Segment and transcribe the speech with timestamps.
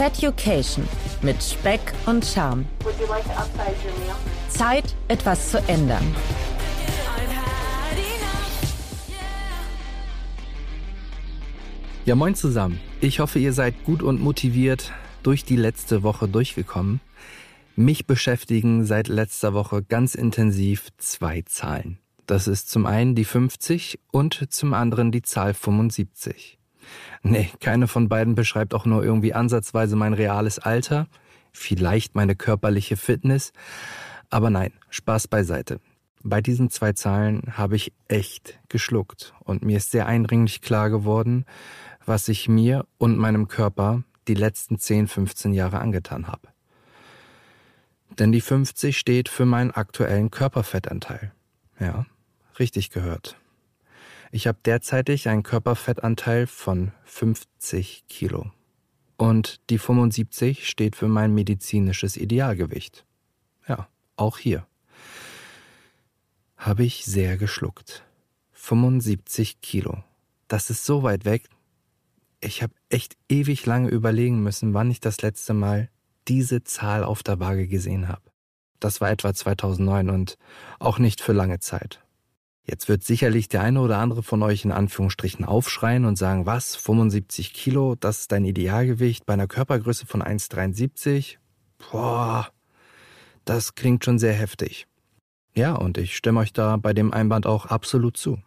[0.00, 0.88] Feducation
[1.20, 2.64] mit Speck und Charme.
[4.48, 6.02] Zeit, etwas zu ändern.
[12.06, 12.80] Ja, moin zusammen.
[13.02, 14.90] Ich hoffe, ihr seid gut und motiviert
[15.22, 17.02] durch die letzte Woche durchgekommen.
[17.76, 21.98] Mich beschäftigen seit letzter Woche ganz intensiv zwei Zahlen.
[22.24, 26.59] Das ist zum einen die 50 und zum anderen die Zahl 75.
[27.22, 31.06] Nee, keine von beiden beschreibt auch nur irgendwie ansatzweise mein reales Alter,
[31.52, 33.52] vielleicht meine körperliche Fitness,
[34.30, 35.80] aber nein, Spaß beiseite.
[36.22, 41.46] Bei diesen zwei Zahlen habe ich echt geschluckt und mir ist sehr eindringlich klar geworden,
[42.04, 46.48] was ich mir und meinem Körper die letzten 10, 15 Jahre angetan habe.
[48.18, 51.32] Denn die 50 steht für meinen aktuellen Körperfettanteil.
[51.78, 52.06] Ja,
[52.58, 53.39] richtig gehört.
[54.32, 58.50] Ich habe derzeitig einen Körperfettanteil von 50 Kilo.
[59.16, 63.04] Und die 75 steht für mein medizinisches Idealgewicht.
[63.66, 64.66] Ja, auch hier.
[66.56, 68.04] Habe ich sehr geschluckt.
[68.52, 70.04] 75 Kilo.
[70.46, 71.48] Das ist so weit weg.
[72.40, 75.90] Ich habe echt ewig lange überlegen müssen, wann ich das letzte Mal
[76.28, 78.22] diese Zahl auf der Waage gesehen habe.
[78.78, 80.38] Das war etwa 2009 und
[80.78, 82.00] auch nicht für lange Zeit.
[82.70, 86.76] Jetzt wird sicherlich der eine oder andere von euch in Anführungsstrichen aufschreien und sagen, was,
[86.76, 91.38] 75 Kilo, das ist dein Idealgewicht bei einer Körpergröße von 1,73?
[91.90, 92.46] Boah,
[93.44, 94.86] das klingt schon sehr heftig.
[95.52, 98.38] Ja, und ich stimme euch da bei dem Einband auch absolut zu.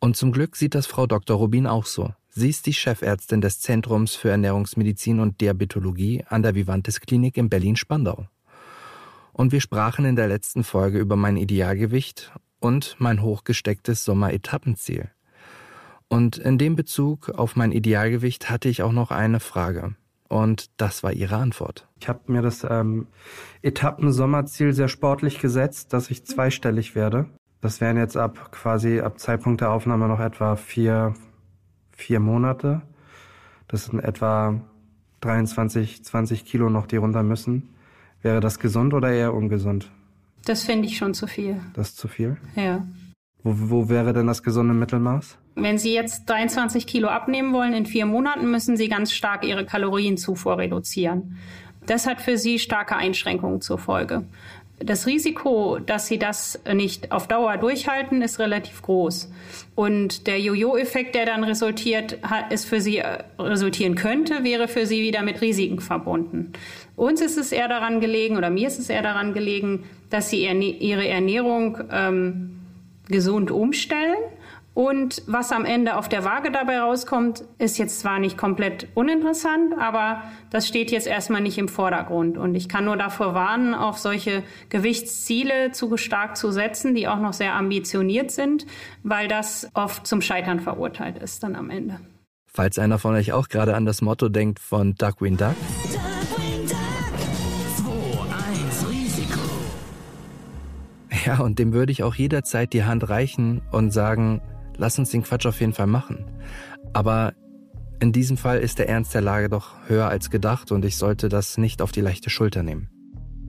[0.00, 1.36] Und zum Glück sieht das Frau Dr.
[1.36, 2.12] Rubin auch so.
[2.30, 7.50] Sie ist die Chefärztin des Zentrums für Ernährungsmedizin und Diabetologie an der Vivantes Klinik in
[7.50, 8.26] Berlin-Spandau.
[9.32, 15.10] Und wir sprachen in der letzten Folge über mein Idealgewicht und mein hochgestecktes Sommer-Etappenziel.
[16.08, 19.96] Und in dem Bezug auf mein Idealgewicht hatte ich auch noch eine Frage.
[20.28, 21.88] Und das war Ihre Antwort.
[22.00, 23.06] Ich habe mir das ähm,
[23.62, 27.26] Etappen-Sommerziel sehr sportlich gesetzt, dass ich zweistellig werde.
[27.60, 31.14] Das wären jetzt ab quasi ab Zeitpunkt der Aufnahme noch etwa vier,
[31.92, 32.82] vier Monate.
[33.68, 34.60] Das sind etwa
[35.20, 37.74] 23, 20 Kilo noch, die runter müssen.
[38.22, 39.90] Wäre das gesund oder eher ungesund?
[40.46, 41.60] Das finde ich schon zu viel.
[41.74, 42.36] Das ist zu viel?
[42.54, 42.86] Ja.
[43.42, 45.38] Wo, wo wäre denn das gesunde Mittelmaß?
[45.56, 49.66] Wenn Sie jetzt 23 Kilo abnehmen wollen in vier Monaten, müssen Sie ganz stark Ihre
[49.66, 51.36] Kalorienzufuhr reduzieren.
[51.86, 54.24] Das hat für Sie starke Einschränkungen zur Folge.
[54.78, 59.30] Das Risiko, dass Sie das nicht auf Dauer durchhalten, ist relativ groß.
[59.74, 62.18] Und der Jojo-Effekt, der dann resultiert,
[62.50, 66.52] ist für Sie äh, resultieren könnte, wäre für Sie wieder mit Risiken verbunden.
[66.94, 70.44] Uns ist es eher daran gelegen, oder mir ist es eher daran gelegen, dass Sie
[70.46, 72.60] Ihre Ernährung ähm,
[73.08, 74.16] gesund umstellen
[74.76, 79.72] und was am Ende auf der Waage dabei rauskommt, ist jetzt zwar nicht komplett uninteressant,
[79.78, 82.36] aber das steht jetzt erstmal nicht im Vordergrund.
[82.36, 87.18] Und ich kann nur davor warnen, auf solche Gewichtsziele zu stark zu setzen, die auch
[87.18, 88.66] noch sehr ambitioniert sind,
[89.02, 91.98] weil das oft zum Scheitern verurteilt ist dann am Ende.
[92.44, 95.56] Falls einer von euch auch gerade an das Motto denkt von Duckwin Duck.
[101.24, 104.42] Ja, und dem würde ich auch jederzeit die Hand reichen und sagen,
[104.76, 106.24] lass uns den Quatsch auf jeden Fall machen.
[106.92, 107.34] Aber
[108.00, 111.28] in diesem Fall ist der Ernst der Lage doch höher als gedacht und ich sollte
[111.28, 112.88] das nicht auf die leichte Schulter nehmen.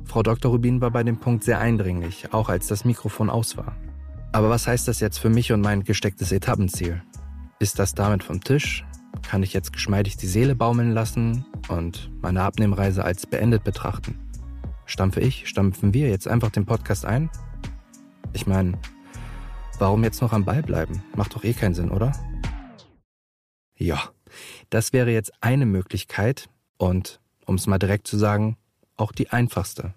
[0.05, 0.51] Frau Dr.
[0.51, 3.75] Rubin war bei dem Punkt sehr eindringlich, auch als das Mikrofon aus war.
[4.31, 7.01] Aber was heißt das jetzt für mich und mein gestecktes Etappenziel?
[7.59, 8.85] Ist das damit vom Tisch?
[9.23, 14.17] Kann ich jetzt geschmeidig die Seele baumeln lassen und meine Abnehmreise als beendet betrachten?
[14.85, 17.29] Stampfe ich, stampfen wir jetzt einfach den Podcast ein?
[18.31, 18.77] Ich meine,
[19.79, 21.03] Warum jetzt noch am Ball bleiben?
[21.15, 22.11] Macht doch eh keinen Sinn, oder?
[23.77, 24.09] Ja,
[24.71, 28.57] das wäre jetzt eine Möglichkeit und, um es mal direkt zu sagen,
[28.95, 29.93] auch die einfachste.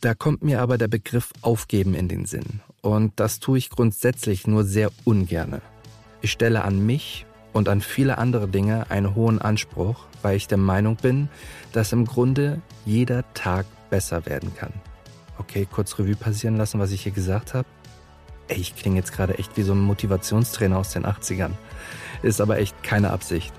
[0.00, 2.60] Da kommt mir aber der Begriff aufgeben in den Sinn.
[2.80, 5.60] Und das tue ich grundsätzlich nur sehr ungerne.
[6.22, 10.56] Ich stelle an mich und an viele andere Dinge einen hohen Anspruch, weil ich der
[10.56, 11.28] Meinung bin,
[11.72, 14.72] dass im Grunde jeder Tag besser werden kann.
[15.36, 17.66] Okay, kurz Revue passieren lassen, was ich hier gesagt habe.
[18.50, 21.52] Ey, ich klinge jetzt gerade echt wie so ein Motivationstrainer aus den 80ern.
[22.22, 23.54] Ist aber echt keine Absicht.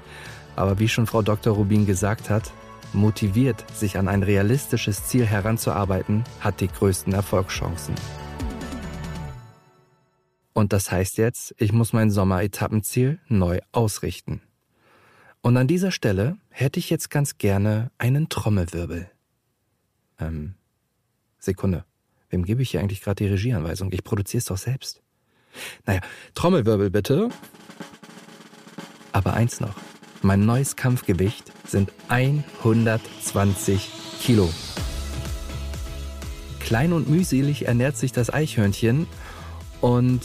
[0.57, 1.55] Aber wie schon Frau Dr.
[1.55, 2.51] Rubin gesagt hat,
[2.91, 7.95] motiviert, sich an ein realistisches Ziel heranzuarbeiten, hat die größten Erfolgschancen.
[10.51, 14.41] Und das heißt jetzt, ich muss mein Sommeretappenziel neu ausrichten.
[15.39, 19.09] Und an dieser Stelle hätte ich jetzt ganz gerne einen Trommelwirbel.
[20.19, 20.55] Ähm,
[21.39, 21.85] Sekunde.
[22.31, 23.91] Wem gebe ich hier eigentlich gerade die Regieanweisung?
[23.91, 25.01] Ich produziere es doch selbst.
[25.85, 25.99] Naja,
[26.33, 27.29] Trommelwirbel bitte.
[29.11, 29.75] Aber eins noch.
[30.21, 33.89] Mein neues Kampfgewicht sind 120
[34.21, 34.49] Kilo.
[36.61, 39.07] Klein und mühselig ernährt sich das Eichhörnchen
[39.81, 40.21] und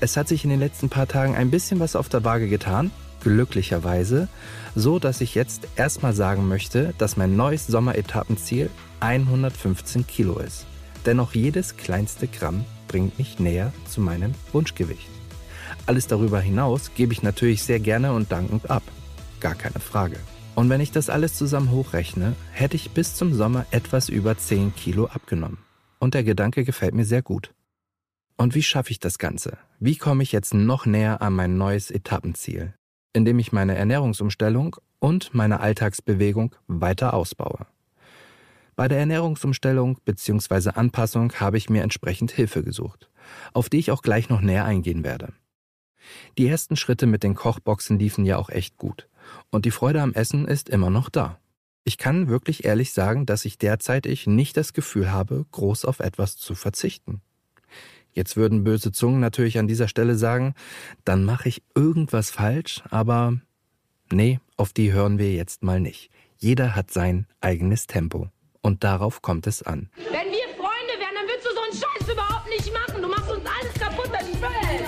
[0.00, 2.90] es hat sich in den letzten paar Tagen ein bisschen was auf der Waage getan,
[3.22, 4.28] glücklicherweise,
[4.74, 8.68] so dass ich jetzt erstmal sagen möchte, dass mein neues Sommeretappenziel
[9.00, 10.66] 115 Kilo ist.
[11.06, 15.08] Dennoch jedes kleinste Gramm bringt mich näher zu meinem Wunschgewicht.
[15.86, 18.82] Alles darüber hinaus gebe ich natürlich sehr gerne und dankend ab.
[19.38, 20.18] Gar keine Frage.
[20.56, 24.74] Und wenn ich das alles zusammen hochrechne, hätte ich bis zum Sommer etwas über 10
[24.74, 25.58] Kilo abgenommen.
[26.00, 27.54] Und der Gedanke gefällt mir sehr gut.
[28.36, 29.58] Und wie schaffe ich das Ganze?
[29.78, 32.74] Wie komme ich jetzt noch näher an mein neues Etappenziel?
[33.12, 37.66] Indem ich meine Ernährungsumstellung und meine Alltagsbewegung weiter ausbaue.
[38.76, 40.70] Bei der Ernährungsumstellung bzw.
[40.74, 43.08] Anpassung habe ich mir entsprechend Hilfe gesucht,
[43.54, 45.32] auf die ich auch gleich noch näher eingehen werde.
[46.36, 49.08] Die ersten Schritte mit den Kochboxen liefen ja auch echt gut.
[49.50, 51.40] Und die Freude am Essen ist immer noch da.
[51.84, 56.00] Ich kann wirklich ehrlich sagen, dass ich derzeit ich nicht das Gefühl habe, groß auf
[56.00, 57.22] etwas zu verzichten.
[58.12, 60.54] Jetzt würden böse Zungen natürlich an dieser Stelle sagen,
[61.04, 63.40] dann mache ich irgendwas falsch, aber
[64.10, 66.10] nee, auf die hören wir jetzt mal nicht.
[66.36, 68.30] Jeder hat sein eigenes Tempo.
[68.66, 69.90] Und darauf kommt es an.
[69.94, 73.00] Wenn wir Freunde wären, dann würdest du so einen Scheiß überhaupt nicht machen.
[73.00, 74.86] Du machst uns alles kaputt, wenn ich will.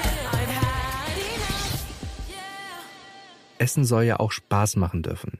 [3.59, 5.39] Essen soll ja auch Spaß machen dürfen.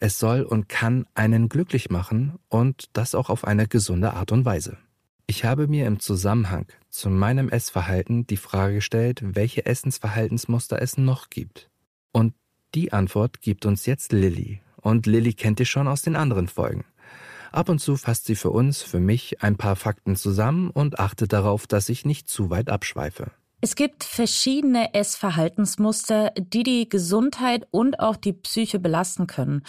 [0.00, 4.46] Es soll und kann einen glücklich machen und das auch auf eine gesunde Art und
[4.46, 4.78] Weise.
[5.26, 11.28] Ich habe mir im Zusammenhang zu meinem Essverhalten die Frage gestellt, welche Essensverhaltensmuster es noch
[11.28, 11.68] gibt.
[12.10, 12.32] Und
[12.74, 14.62] die Antwort gibt uns jetzt Lilly.
[14.80, 16.86] Und Lilly kennt ihr schon aus den anderen Folgen.
[17.56, 21.32] Ab und zu fasst sie für uns, für mich, ein paar Fakten zusammen und achtet
[21.32, 23.30] darauf, dass ich nicht zu weit abschweife.
[23.62, 29.62] Es gibt verschiedene Essverhaltensmuster, die die Gesundheit und auch die Psyche belasten können.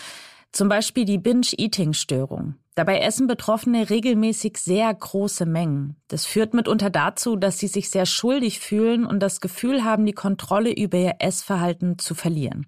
[0.51, 2.55] Zum Beispiel die Binge-Eating-Störung.
[2.75, 5.95] Dabei essen Betroffene regelmäßig sehr große Mengen.
[6.09, 10.11] Das führt mitunter dazu, dass sie sich sehr schuldig fühlen und das Gefühl haben, die
[10.11, 12.67] Kontrolle über ihr Essverhalten zu verlieren.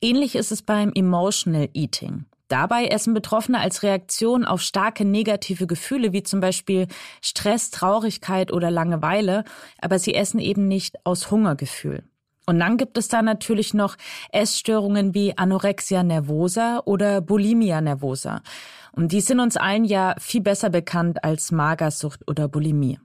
[0.00, 2.26] Ähnlich ist es beim Emotional Eating.
[2.48, 6.86] Dabei essen Betroffene als Reaktion auf starke negative Gefühle wie zum Beispiel
[7.20, 9.44] Stress, Traurigkeit oder Langeweile,
[9.80, 12.04] aber sie essen eben nicht aus Hungergefühl.
[12.46, 13.96] Und dann gibt es da natürlich noch
[14.30, 18.42] Essstörungen wie Anorexia nervosa oder Bulimia nervosa.
[18.92, 23.00] Und die sind uns allen ja viel besser bekannt als Magersucht oder Bulimie.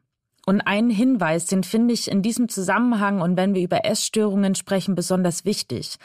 [0.46, 4.96] Und einen Hinweis, den finde ich in diesem Zusammenhang und wenn wir über Essstörungen sprechen,
[4.96, 5.98] besonders wichtig.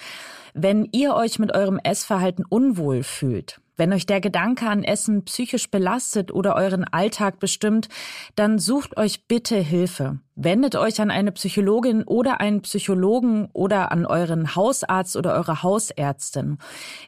[0.58, 5.70] Wenn ihr euch mit eurem Essverhalten unwohl fühlt, wenn euch der Gedanke an Essen psychisch
[5.70, 7.91] belastet oder euren Alltag bestimmt,
[8.37, 10.19] dann sucht euch bitte Hilfe.
[10.35, 16.56] Wendet euch an eine Psychologin oder einen Psychologen oder an euren Hausarzt oder eure Hausärztin.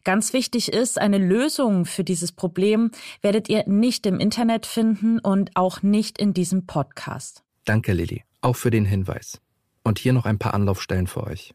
[0.05, 2.91] Ganz wichtig ist, eine Lösung für dieses Problem
[3.23, 7.45] werdet ihr nicht im Internet finden und auch nicht in diesem Podcast.
[7.65, 9.41] Danke, Lilly, auch für den Hinweis.
[9.85, 11.55] Und hier noch ein paar Anlaufstellen für euch.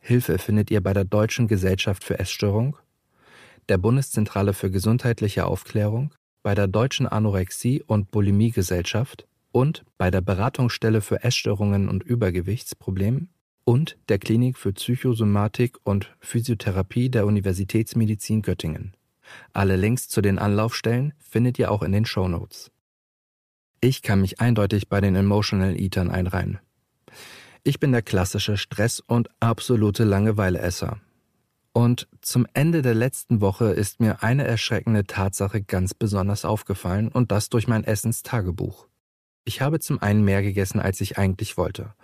[0.00, 2.76] Hilfe findet ihr bei der Deutschen Gesellschaft für Essstörung,
[3.68, 6.12] der Bundeszentrale für gesundheitliche Aufklärung,
[6.42, 13.28] bei der Deutschen Anorexie- und Bulimie-Gesellschaft und bei der Beratungsstelle für Essstörungen und Übergewichtsprobleme
[13.64, 18.96] und der Klinik für Psychosomatik und Physiotherapie der Universitätsmedizin Göttingen.
[19.52, 22.70] Alle Links zu den Anlaufstellen findet ihr auch in den Show Notes.
[23.80, 26.58] Ich kann mich eindeutig bei den Emotional Eatern einreihen.
[27.62, 30.98] Ich bin der klassische Stress- und absolute Langeweileesser.
[31.72, 37.30] Und zum Ende der letzten Woche ist mir eine erschreckende Tatsache ganz besonders aufgefallen und
[37.30, 38.86] das durch mein Essenstagebuch.
[39.44, 41.94] Ich habe zum einen mehr gegessen, als ich eigentlich wollte.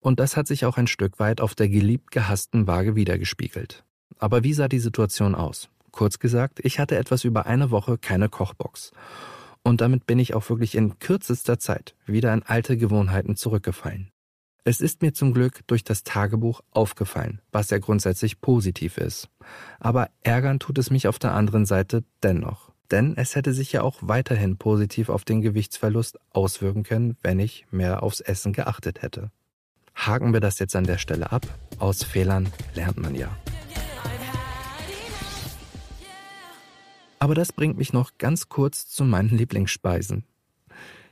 [0.00, 3.84] Und das hat sich auch ein Stück weit auf der geliebt gehassten Waage wiedergespiegelt.
[4.18, 5.68] Aber wie sah die Situation aus?
[5.92, 8.92] Kurz gesagt, ich hatte etwas über eine Woche keine Kochbox.
[9.62, 14.10] Und damit bin ich auch wirklich in kürzester Zeit wieder in alte Gewohnheiten zurückgefallen.
[14.68, 19.28] Es ist mir zum Glück durch das Tagebuch aufgefallen, was ja grundsätzlich positiv ist.
[19.78, 22.72] Aber ärgern tut es mich auf der anderen Seite dennoch.
[22.90, 27.64] Denn es hätte sich ja auch weiterhin positiv auf den Gewichtsverlust auswirken können, wenn ich
[27.70, 29.30] mehr aufs Essen geachtet hätte.
[29.94, 31.46] Haken wir das jetzt an der Stelle ab.
[31.78, 33.28] Aus Fehlern lernt man ja.
[37.20, 40.24] Aber das bringt mich noch ganz kurz zu meinen Lieblingsspeisen.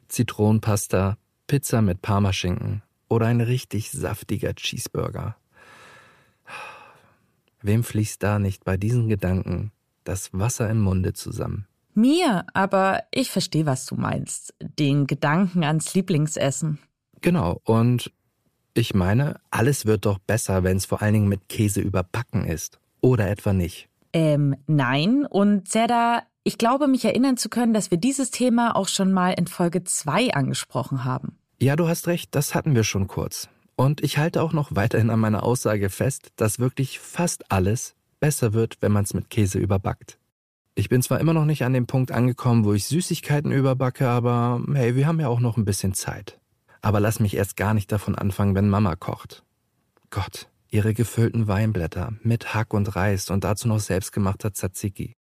[0.09, 5.37] Zitronenpasta, Pizza mit Parmaschinken, oder ein richtig saftiger Cheeseburger.
[7.63, 9.73] Wem fließt da nicht bei diesen Gedanken
[10.05, 11.67] das Wasser im Munde zusammen?
[11.95, 14.53] Mir, aber ich verstehe, was du meinst.
[14.61, 16.79] Den Gedanken ans Lieblingsessen.
[17.21, 18.13] Genau, und
[18.75, 22.81] ich meine, alles wird doch besser, wenn es vor allen Dingen mit Käse überbacken ist.
[23.01, 23.89] Oder etwa nicht?
[24.13, 25.25] Ähm, nein.
[25.25, 29.31] Und Zerda, ich glaube, mich erinnern zu können, dass wir dieses Thema auch schon mal
[29.31, 31.39] in Folge 2 angesprochen haben.
[31.65, 33.49] Ja, du hast recht, das hatten wir schon kurz.
[33.75, 38.53] Und ich halte auch noch weiterhin an meiner Aussage fest, dass wirklich fast alles besser
[38.53, 40.19] wird, wenn man es mit Käse überbackt.
[40.75, 44.63] Ich bin zwar immer noch nicht an dem Punkt angekommen, wo ich Süßigkeiten überbacke, aber
[44.75, 46.39] hey, wir haben ja auch noch ein bisschen Zeit.
[46.83, 49.43] Aber lass mich erst gar nicht davon anfangen, wenn Mama kocht.
[50.11, 55.15] Gott, ihre gefüllten Weinblätter mit Hack und Reis und dazu noch selbstgemachter Tzatziki.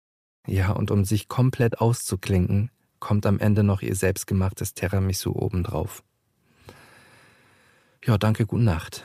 [0.49, 6.03] Ja, und um sich komplett auszuklinken, kommt am Ende noch ihr selbstgemachtes Tiramisu obendrauf.
[8.05, 9.05] Ja, danke, gute Nacht.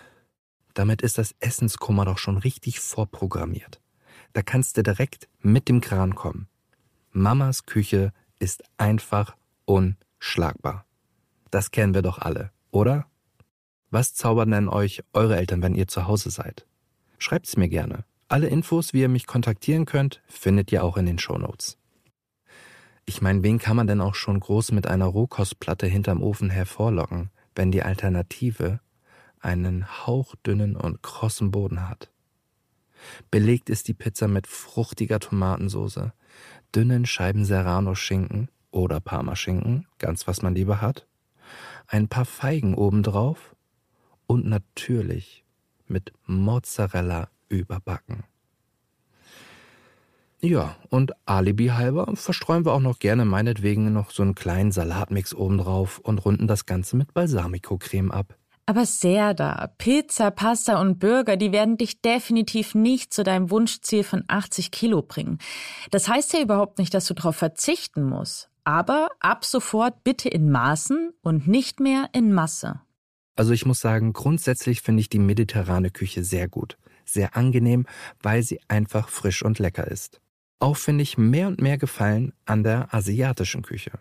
[0.74, 3.80] Damit ist das Essenskummer doch schon richtig vorprogrammiert.
[4.34, 6.48] Da kannst du direkt mit dem Kran kommen.
[7.12, 9.36] Mamas Küche ist einfach
[9.66, 10.86] unschlagbar.
[11.52, 13.06] Das kennen wir doch alle, oder?
[13.92, 16.66] Was zaubern denn euch eure Eltern, wenn ihr zu Hause seid?
[17.20, 18.04] Schreibt's mir gerne.
[18.28, 21.78] Alle Infos, wie ihr mich kontaktieren könnt, findet ihr auch in den Shownotes.
[23.06, 27.30] Ich meine, wen kann man denn auch schon groß mit einer Rohkostplatte hinterm Ofen hervorlocken,
[27.56, 28.80] wenn die Alternative
[29.40, 32.12] einen hauchdünnen und krossen Boden hat.
[33.30, 36.14] Belegt ist die Pizza mit fruchtiger Tomatensoße,
[36.74, 41.08] dünnen Scheiben Serrano-Schinken oder Parmaschinken, ganz was man lieber hat,
[41.88, 43.56] ein paar Feigen obendrauf
[44.26, 45.46] und natürlich
[45.86, 48.24] mit Mozzarella überbacken.
[50.40, 55.34] Ja, und Alibi halber verstreuen wir auch noch gerne meinetwegen noch so einen kleinen Salatmix
[55.34, 58.38] obendrauf und runden das Ganze mit Balsamico-Creme ab.
[58.70, 64.26] Aber Serda, Pizza, Pasta und Burger, die werden dich definitiv nicht zu deinem Wunschziel von
[64.28, 65.40] 80 Kilo bringen.
[65.90, 68.50] Das heißt ja überhaupt nicht, dass du darauf verzichten musst.
[68.66, 72.82] Aber ab sofort bitte in Maßen und nicht mehr in Masse.
[73.38, 76.78] Also ich muss sagen, grundsätzlich finde ich die mediterrane Küche sehr gut.
[77.06, 77.86] Sehr angenehm,
[78.22, 80.20] weil sie einfach frisch und lecker ist.
[80.60, 83.92] Auch finde ich mehr und mehr Gefallen an der asiatischen Küche.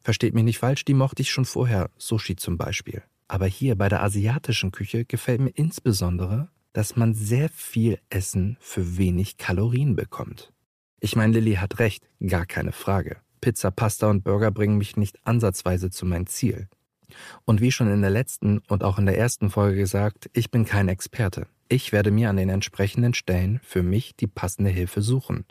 [0.00, 3.02] Versteht mich nicht falsch, die mochte ich schon vorher, Sushi zum Beispiel.
[3.28, 8.96] Aber hier bei der asiatischen Küche gefällt mir insbesondere, dass man sehr viel Essen für
[8.96, 10.52] wenig Kalorien bekommt.
[11.00, 13.18] Ich meine, Lilly hat recht, gar keine Frage.
[13.40, 16.68] Pizza, Pasta und Burger bringen mich nicht ansatzweise zu meinem Ziel.
[17.44, 20.64] Und wie schon in der letzten und auch in der ersten Folge gesagt, ich bin
[20.64, 21.46] kein Experte.
[21.68, 25.44] Ich werde mir an den entsprechenden Stellen für mich die passende Hilfe suchen.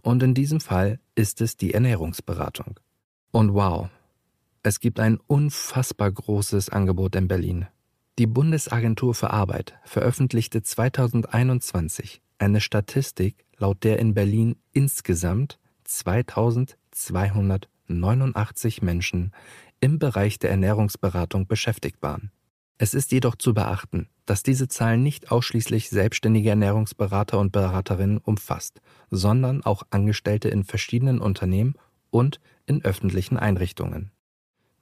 [0.00, 2.80] Und in diesem Fall ist es die Ernährungsberatung.
[3.30, 3.88] Und wow,
[4.62, 7.66] es gibt ein unfassbar großes Angebot in Berlin.
[8.18, 19.32] Die Bundesagentur für Arbeit veröffentlichte 2021 eine Statistik, laut der in Berlin insgesamt 2289 Menschen
[19.80, 22.30] im Bereich der Ernährungsberatung beschäftigt waren.
[22.78, 28.82] Es ist jedoch zu beachten, dass diese Zahl nicht ausschließlich selbstständige Ernährungsberater und Beraterinnen umfasst,
[29.10, 31.74] sondern auch Angestellte in verschiedenen Unternehmen
[32.10, 34.10] und in öffentlichen Einrichtungen.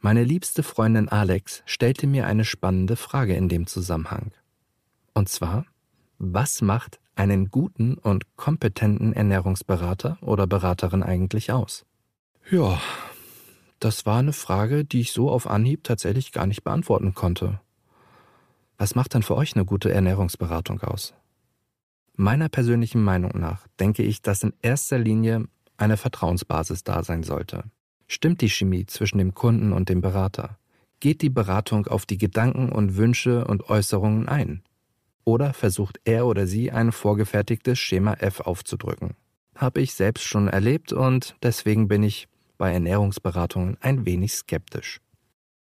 [0.02, 4.32] Meine liebste Freundin Alex stellte mir eine spannende Frage in dem Zusammenhang.
[5.12, 5.66] Und zwar,
[6.18, 11.84] was macht einen guten und kompetenten Ernährungsberater oder Beraterin eigentlich aus?
[12.50, 12.80] Ja,
[13.78, 17.60] das war eine Frage, die ich so auf Anhieb tatsächlich gar nicht beantworten konnte.
[18.78, 21.12] Was macht dann für euch eine gute Ernährungsberatung aus?
[22.16, 27.64] Meiner persönlichen Meinung nach denke ich, dass in erster Linie eine Vertrauensbasis da sein sollte.
[28.12, 30.58] Stimmt die Chemie zwischen dem Kunden und dem Berater?
[30.98, 34.64] Geht die Beratung auf die Gedanken und Wünsche und Äußerungen ein?
[35.22, 39.14] Oder versucht er oder sie ein vorgefertigtes Schema F aufzudrücken?
[39.54, 42.26] Habe ich selbst schon erlebt und deswegen bin ich
[42.58, 45.00] bei Ernährungsberatungen ein wenig skeptisch.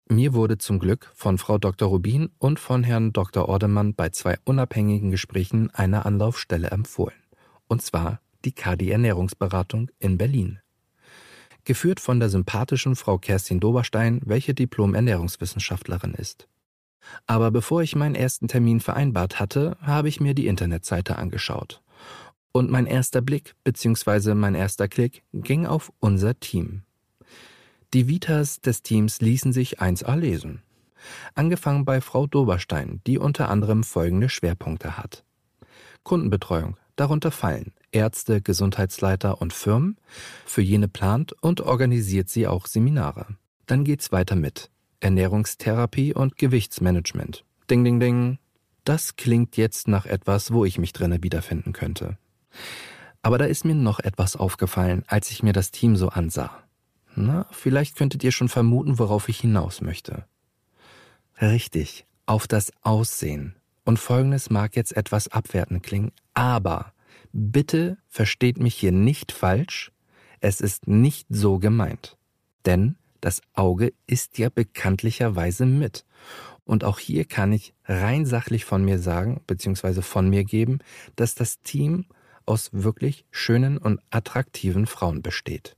[0.09, 1.91] Mir wurde zum Glück von Frau Dr.
[1.91, 3.49] Rubin und von Herrn Dr.
[3.49, 7.23] Ordemann bei zwei unabhängigen Gesprächen eine Anlaufstelle empfohlen.
[7.69, 10.59] Und zwar die KD Ernährungsberatung in Berlin
[11.65, 16.49] geführt von der sympathischen Frau Kerstin Doberstein, welche Diplom-Ernährungswissenschaftlerin ist.
[17.27, 21.83] Aber bevor ich meinen ersten Termin vereinbart hatte, habe ich mir die Internetseite angeschaut.
[22.53, 24.35] Und mein erster Blick bzw.
[24.35, 26.83] mein erster Klick ging auf unser Team.
[27.95, 30.63] Die Vitas des Teams ließen sich 1a lesen.
[31.35, 35.25] Angefangen bei Frau Doberstein, die unter anderem folgende Schwerpunkte hat.
[36.05, 39.99] Kundenbetreuung, darunter fallen Ärzte, Gesundheitsleiter und Firmen.
[40.47, 43.27] Für jene plant und organisiert sie auch Seminare.
[43.67, 47.45] Dann geht's weiter mit Ernährungstherapie und Gewichtsmanagement.
[47.71, 48.39] Ding, ding, ding.
[48.85, 52.19] Das klingt jetzt nach etwas, wo ich mich drinne wiederfinden könnte.
[53.23, 56.51] Aber da ist mir noch etwas aufgefallen, als ich mir das Team so ansah.
[57.15, 60.25] Na, vielleicht könntet ihr schon vermuten, worauf ich hinaus möchte.
[61.41, 63.55] Richtig, auf das Aussehen.
[63.85, 66.93] Und folgendes mag jetzt etwas abwertend klingen, aber
[67.33, 69.91] Bitte versteht mich hier nicht falsch.
[70.41, 72.19] Es ist nicht so gemeint.
[72.67, 76.05] Denn das Auge ist ja bekanntlicherweise mit.
[76.65, 80.81] Und auch hier kann ich rein sachlich von mir sagen, beziehungsweise von mir geben,
[81.17, 82.05] dass das Team
[82.45, 85.77] aus wirklich schönen und attraktiven Frauen besteht.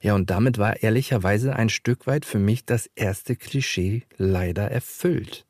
[0.00, 5.46] Ja, und damit war ehrlicherweise ein Stück weit für mich das erste Klischee leider erfüllt.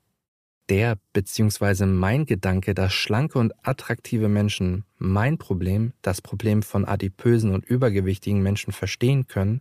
[0.69, 7.52] Der beziehungsweise mein Gedanke, dass schlanke und attraktive Menschen mein Problem, das Problem von adipösen
[7.52, 9.61] und übergewichtigen Menschen verstehen können,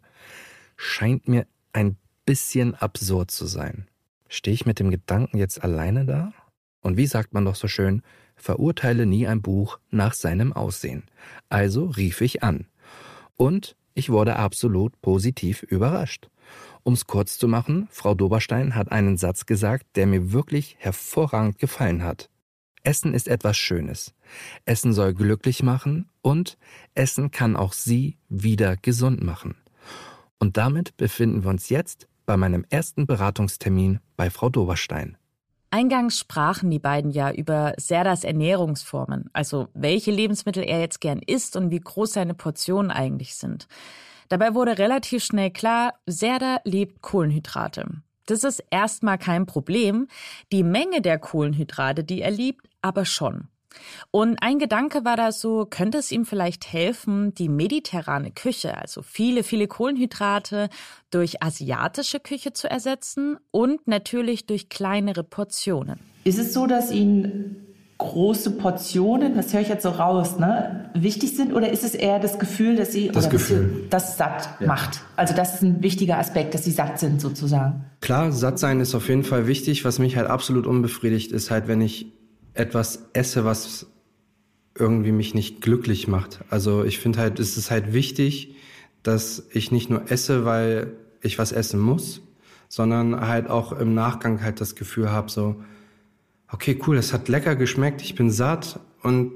[0.77, 3.87] scheint mir ein bisschen absurd zu sein.
[4.29, 6.33] Stehe ich mit dem Gedanken jetzt alleine da?
[6.81, 8.01] Und wie sagt man doch so schön,
[8.35, 11.03] verurteile nie ein Buch nach seinem Aussehen.
[11.49, 12.67] Also rief ich an.
[13.37, 16.29] Und ich wurde absolut positiv überrascht.
[16.83, 22.03] Um's kurz zu machen, Frau Doberstein hat einen Satz gesagt, der mir wirklich hervorragend gefallen
[22.03, 22.29] hat.
[22.83, 24.13] Essen ist etwas Schönes.
[24.65, 26.57] Essen soll glücklich machen und
[26.95, 29.55] Essen kann auch Sie wieder gesund machen.
[30.39, 35.17] Und damit befinden wir uns jetzt bei meinem ersten Beratungstermin bei Frau Doberstein.
[35.69, 41.55] Eingangs sprachen die beiden ja über Serdas Ernährungsformen, also welche Lebensmittel er jetzt gern isst
[41.55, 43.67] und wie groß seine Portionen eigentlich sind.
[44.31, 47.85] Dabei wurde relativ schnell klar, Serda liebt Kohlenhydrate.
[48.27, 50.07] Das ist erstmal kein Problem.
[50.53, 53.49] Die Menge der Kohlenhydrate, die er liebt, aber schon.
[54.09, 59.01] Und ein Gedanke war da so, könnte es ihm vielleicht helfen, die mediterrane Küche, also
[59.01, 60.69] viele, viele Kohlenhydrate,
[61.09, 65.99] durch asiatische Küche zu ersetzen und natürlich durch kleinere Portionen.
[66.23, 67.60] Ist es so, dass Ihnen
[68.01, 71.53] große Portionen, das höre ich jetzt so raus, ne, wichtig sind?
[71.53, 73.85] Oder ist es eher das Gefühl, dass Sie das, Gefühl.
[73.91, 74.65] das satt ja.
[74.65, 75.01] macht?
[75.15, 77.85] Also das ist ein wichtiger Aspekt, dass Sie satt sind sozusagen.
[78.01, 79.85] Klar, satt sein ist auf jeden Fall wichtig.
[79.85, 82.07] Was mich halt absolut unbefriedigt, ist halt, wenn ich
[82.55, 83.85] etwas esse, was
[84.77, 86.39] irgendwie mich nicht glücklich macht.
[86.49, 88.55] Also ich finde halt, es ist halt wichtig,
[89.03, 92.21] dass ich nicht nur esse, weil ich was essen muss,
[92.67, 95.57] sondern halt auch im Nachgang halt das Gefühl habe, so,
[96.51, 99.33] okay, cool, es hat lecker geschmeckt, ich bin satt und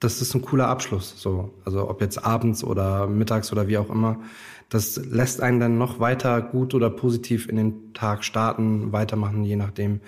[0.00, 1.14] das ist ein cooler Abschluss.
[1.16, 4.20] So, also ob jetzt abends oder mittags oder wie auch immer,
[4.68, 9.56] das lässt einen dann noch weiter gut oder positiv in den Tag starten, weitermachen, je
[9.56, 10.00] nachdem,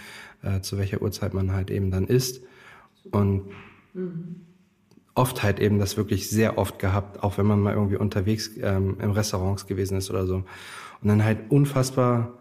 [0.42, 2.42] äh, zu welcher Uhrzeit man halt eben dann isst.
[3.10, 3.50] Und
[3.92, 4.36] mhm.
[5.14, 8.96] oft halt eben das wirklich sehr oft gehabt, auch wenn man mal irgendwie unterwegs ähm,
[9.00, 10.36] im Restaurants gewesen ist oder so.
[11.02, 12.32] Und dann halt unfassbar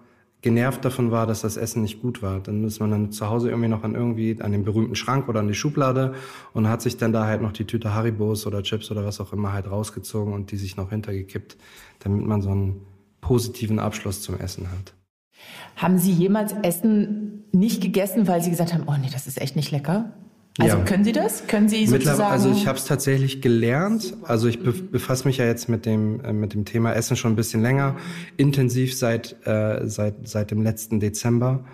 [0.43, 2.39] genervt davon war, dass das Essen nicht gut war.
[2.41, 5.39] Dann ist man dann zu Hause irgendwie noch an irgendwie an den berühmten Schrank oder
[5.39, 6.13] an die Schublade
[6.53, 9.34] und hat sich dann da halt noch die Tüte Haribos oder Chips oder was auch
[9.34, 11.58] immer halt rausgezogen und die sich noch hintergekippt,
[11.99, 12.82] damit man so einen
[13.21, 14.93] positiven Abschluss zum Essen hat.
[15.77, 19.56] Haben Sie jemals Essen nicht gegessen, weil Sie gesagt haben, oh nee, das ist echt
[19.56, 20.12] nicht lecker?
[20.59, 20.83] Also ja.
[20.83, 21.47] können Sie das?
[21.47, 22.21] Können Sie sozusagen?
[22.21, 24.15] Also ich habe es tatsächlich gelernt.
[24.23, 27.35] Also ich befasse mich ja jetzt mit dem äh, mit dem Thema Essen schon ein
[27.35, 27.95] bisschen länger,
[28.37, 31.65] intensiv seit äh, seit seit dem letzten Dezember.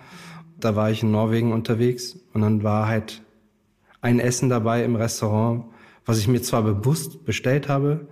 [0.58, 3.22] Da war ich in Norwegen unterwegs und dann war halt
[4.00, 5.64] ein Essen dabei im Restaurant,
[6.06, 8.06] was ich mir zwar bewusst bestellt habe.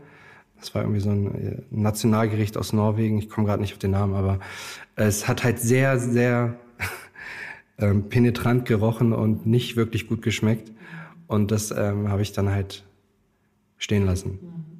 [0.59, 3.17] Das war irgendwie so ein äh, Nationalgericht aus Norwegen.
[3.19, 4.39] Ich komme gerade nicht auf den Namen, aber
[4.97, 6.59] es hat halt sehr sehr
[7.79, 10.73] ähm, penetrant gerochen und nicht wirklich gut geschmeckt.
[11.27, 12.85] Und das ähm, habe ich dann halt
[13.77, 14.39] stehen lassen.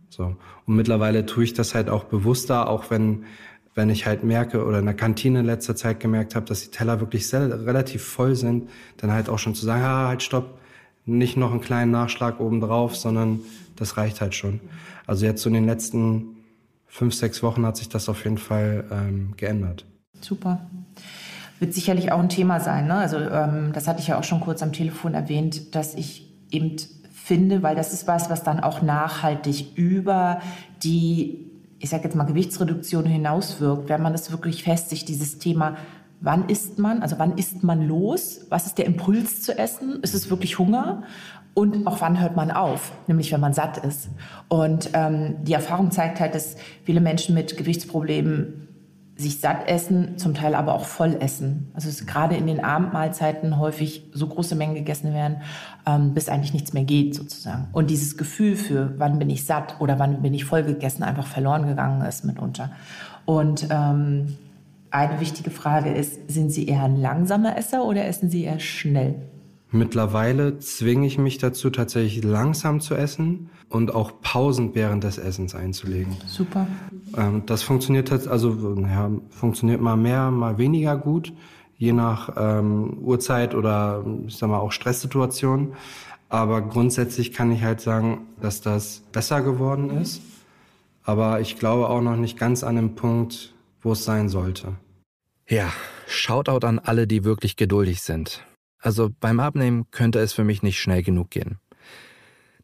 [0.09, 0.37] So.
[0.67, 3.25] Und mittlerweile tue ich das halt auch bewusster, auch wenn,
[3.75, 6.71] wenn ich halt merke oder in der Kantine in letzter Zeit gemerkt habe, dass die
[6.71, 10.59] Teller wirklich sehr, relativ voll sind, dann halt auch schon zu sagen, ah, halt stopp,
[11.05, 13.41] nicht noch einen kleinen Nachschlag obendrauf, sondern
[13.77, 14.61] das reicht halt schon.
[15.07, 16.37] Also jetzt so in den letzten
[16.87, 19.85] fünf, sechs Wochen hat sich das auf jeden Fall ähm, geändert.
[20.21, 20.67] Super
[21.59, 22.87] wird sicherlich auch ein Thema sein.
[22.87, 22.95] Ne?
[22.95, 26.77] Also ähm, das hatte ich ja auch schon kurz am Telefon erwähnt, dass ich eben
[27.13, 30.41] finde, weil das ist was, was dann auch nachhaltig über
[30.83, 35.77] die, ich sage jetzt mal, Gewichtsreduktion hinauswirkt, wenn man das wirklich festigt, dieses Thema,
[36.21, 40.15] wann isst man, also wann isst man los, was ist der Impuls zu essen, ist
[40.15, 41.03] es wirklich Hunger
[41.55, 44.09] und auch wann hört man auf, nämlich wenn man satt ist.
[44.49, 48.68] Und ähm, die Erfahrung zeigt halt, dass viele Menschen mit Gewichtsproblemen
[49.19, 51.73] sich satt essen, zum Teil aber auch voll essen.
[51.75, 55.43] Also es gerade in den Abendmahlzeiten häufig so große Mengen gegessen werden,
[55.87, 57.67] ähm, bis eigentlich nichts mehr geht sozusagen.
[57.73, 61.27] Und dieses Gefühl für, wann bin ich satt oder wann bin ich voll gegessen, einfach
[61.27, 62.71] verloren gegangen ist mitunter.
[63.25, 64.37] Und ähm,
[64.93, 69.17] eine wichtige Frage ist, sind Sie eher ein langsamer Esser oder essen Sie eher schnell?
[69.71, 75.55] Mittlerweile zwinge ich mich dazu, tatsächlich langsam zu essen und auch Pausen während des Essens
[75.55, 76.17] einzulegen.
[76.27, 76.67] Super.
[77.17, 81.35] Ähm, das funktioniert also ja, funktioniert mal mehr, mal weniger gut,
[81.77, 85.75] je nach ähm, Uhrzeit oder ich sag mal auch Stresssituation.
[86.31, 90.23] Aber grundsätzlich kann ich halt sagen, dass das besser geworden ist.
[91.03, 94.75] Aber ich glaube auch noch nicht ganz an dem Punkt, wo es sein sollte.
[95.49, 95.73] Ja,
[96.07, 98.45] Shoutout an alle, die wirklich geduldig sind.
[98.81, 101.59] Also beim Abnehmen könnte es für mich nicht schnell genug gehen.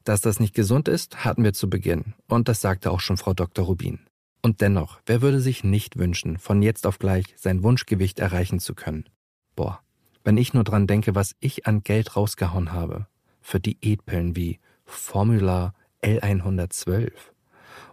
[0.04, 2.14] Dass das nicht gesund ist, hatten wir zu Beginn.
[2.28, 3.64] Und das sagte auch schon Frau Dr.
[3.64, 4.00] Rubin.
[4.42, 8.74] Und dennoch, wer würde sich nicht wünschen, von jetzt auf gleich sein Wunschgewicht erreichen zu
[8.74, 9.08] können?
[9.56, 9.80] Boah,
[10.22, 13.06] wenn ich nur dran denke, was ich an Geld rausgehauen habe.
[13.40, 17.12] Für Diätpillen wie Formula L112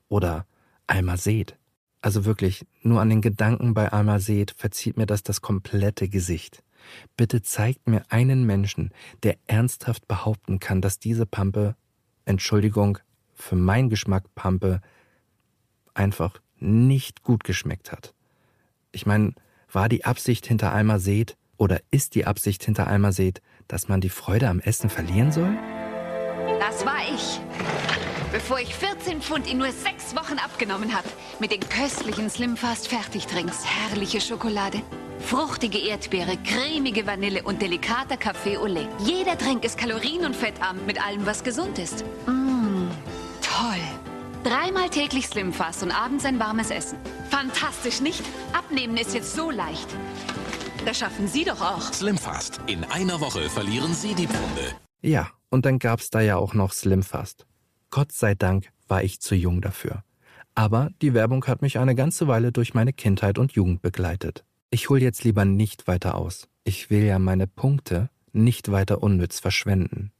[0.07, 0.45] oder
[0.88, 1.57] Almazet.
[2.01, 6.63] Also wirklich, nur an den Gedanken bei Almazet verzieht mir das das komplette Gesicht.
[7.17, 8.91] Bitte zeigt mir einen Menschen,
[9.23, 11.75] der ernsthaft behaupten kann, dass diese Pampe,
[12.25, 12.99] Entschuldigung,
[13.33, 14.81] für meinen Geschmack Pampe,
[15.93, 18.13] einfach nicht gut geschmeckt hat.
[18.91, 19.33] Ich meine,
[19.71, 24.49] war die Absicht hinter Almazet oder ist die Absicht hinter Almazet, dass man die Freude
[24.49, 25.57] am Essen verlieren soll?
[26.59, 27.39] Das war ich.
[28.31, 31.07] Bevor ich 14 Pfund in nur sechs Wochen abgenommen habe.
[31.39, 34.81] Mit den köstlichen Slimfast Fertigdrinks, herrliche Schokolade,
[35.21, 38.88] fruchtige Erdbeere, cremige Vanille und delikater Café au lait.
[38.99, 42.03] Jeder Drink ist kalorien- und fettarm mit allem, was gesund ist.
[42.27, 42.89] Mmh,
[43.41, 43.81] toll.
[44.43, 46.97] Dreimal täglich Slimfast und abends ein warmes Essen.
[47.29, 48.23] Fantastisch, nicht?
[48.53, 49.88] Abnehmen ist jetzt so leicht.
[50.86, 51.93] Das schaffen Sie doch auch.
[51.93, 52.60] Slimfast.
[52.65, 54.75] In einer Woche verlieren Sie die Pfunde.
[55.01, 57.45] Ja, und dann gab's da ja auch noch Slimfast.
[57.91, 60.03] Gott sei Dank war ich zu jung dafür.
[60.55, 64.43] Aber die Werbung hat mich eine ganze Weile durch meine Kindheit und Jugend begleitet.
[64.73, 66.47] Ich hol jetzt lieber nicht weiter aus.
[66.63, 70.13] Ich will ja meine Punkte nicht weiter unnütz verschwenden.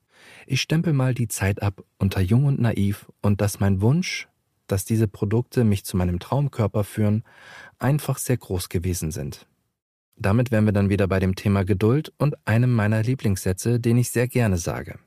[0.46, 4.28] Ich stempel mal die Zeit ab unter jung und naiv und dass mein Wunsch,
[4.68, 7.24] dass diese Produkte mich zu meinem Traumkörper führen,
[7.80, 9.48] einfach sehr groß gewesen sind.
[10.18, 14.10] Damit wären wir dann wieder bei dem Thema Geduld und einem meiner Lieblingssätze, den ich
[14.10, 15.00] sehr gerne sage.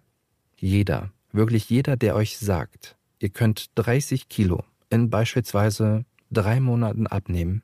[0.57, 7.62] Jeder, wirklich jeder, der euch sagt, ihr könnt 30 Kilo in beispielsweise drei Monaten abnehmen,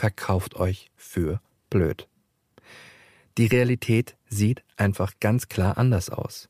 [0.00, 2.08] verkauft euch für blöd.
[3.36, 6.48] Die Realität sieht einfach ganz klar anders aus.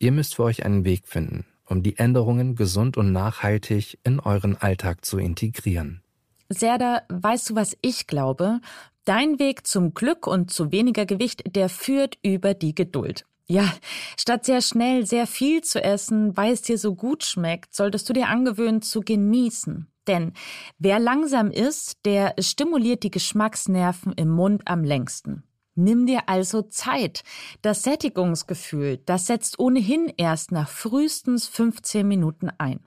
[0.00, 4.56] Ihr müsst für euch einen Weg finden, um die Änderungen gesund und nachhaltig in euren
[4.56, 6.02] Alltag zu integrieren.
[6.48, 8.60] Serda, weißt du, was ich glaube?
[9.04, 13.26] Dein Weg zum Glück und zu weniger Gewicht, der führt über die Geduld.
[13.46, 13.72] Ja,
[14.18, 18.12] statt sehr schnell sehr viel zu essen, weil es dir so gut schmeckt, solltest du
[18.12, 19.86] dir angewöhnen zu genießen.
[20.08, 20.32] Denn
[20.78, 25.44] wer langsam isst, der stimuliert die Geschmacksnerven im Mund am längsten.
[25.74, 27.22] Nimm dir also Zeit.
[27.62, 32.80] Das Sättigungsgefühl, das setzt ohnehin erst nach frühestens 15 Minuten ein.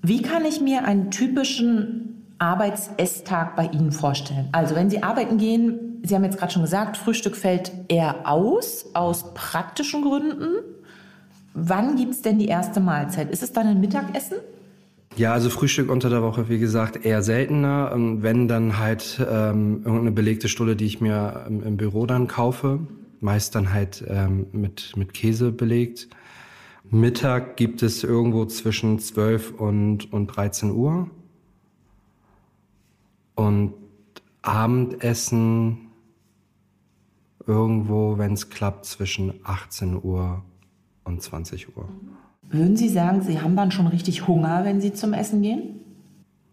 [0.00, 4.48] Wie kann ich mir einen typischen Arbeitsesstag bei Ihnen vorstellen?
[4.52, 8.86] Also wenn Sie arbeiten gehen, Sie haben jetzt gerade schon gesagt, Frühstück fällt eher aus,
[8.94, 10.62] aus praktischen Gründen.
[11.52, 13.30] Wann gibt es denn die erste Mahlzeit?
[13.30, 14.38] Ist es dann ein Mittagessen?
[15.16, 17.92] Ja, also Frühstück unter der Woche, wie gesagt, eher seltener.
[17.92, 22.26] Und wenn dann halt ähm, irgendeine belegte Stulle, die ich mir im, im Büro dann
[22.26, 22.80] kaufe,
[23.20, 26.08] meist dann halt ähm, mit, mit Käse belegt.
[26.90, 31.10] Mittag gibt es irgendwo zwischen 12 und, und 13 Uhr.
[33.34, 33.74] Und
[34.42, 35.90] Abendessen
[37.46, 40.44] irgendwo, wenn es klappt, zwischen 18 Uhr
[41.04, 41.88] und 20 Uhr.
[42.50, 45.80] Würden Sie sagen, Sie haben dann schon richtig Hunger, wenn Sie zum Essen gehen?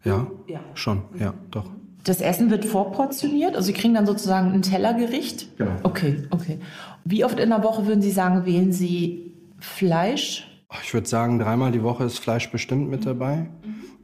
[0.03, 0.59] Ja, Ja.
[0.75, 1.65] schon, ja, doch.
[2.03, 5.57] Das Essen wird vorportioniert, also Sie kriegen dann sozusagen ein Tellergericht?
[5.57, 5.71] Genau.
[5.83, 6.59] Okay, okay.
[7.03, 10.47] Wie oft in der Woche würden Sie sagen, wählen Sie Fleisch?
[10.83, 13.47] Ich würde sagen, dreimal die Woche ist Fleisch bestimmt mit dabei.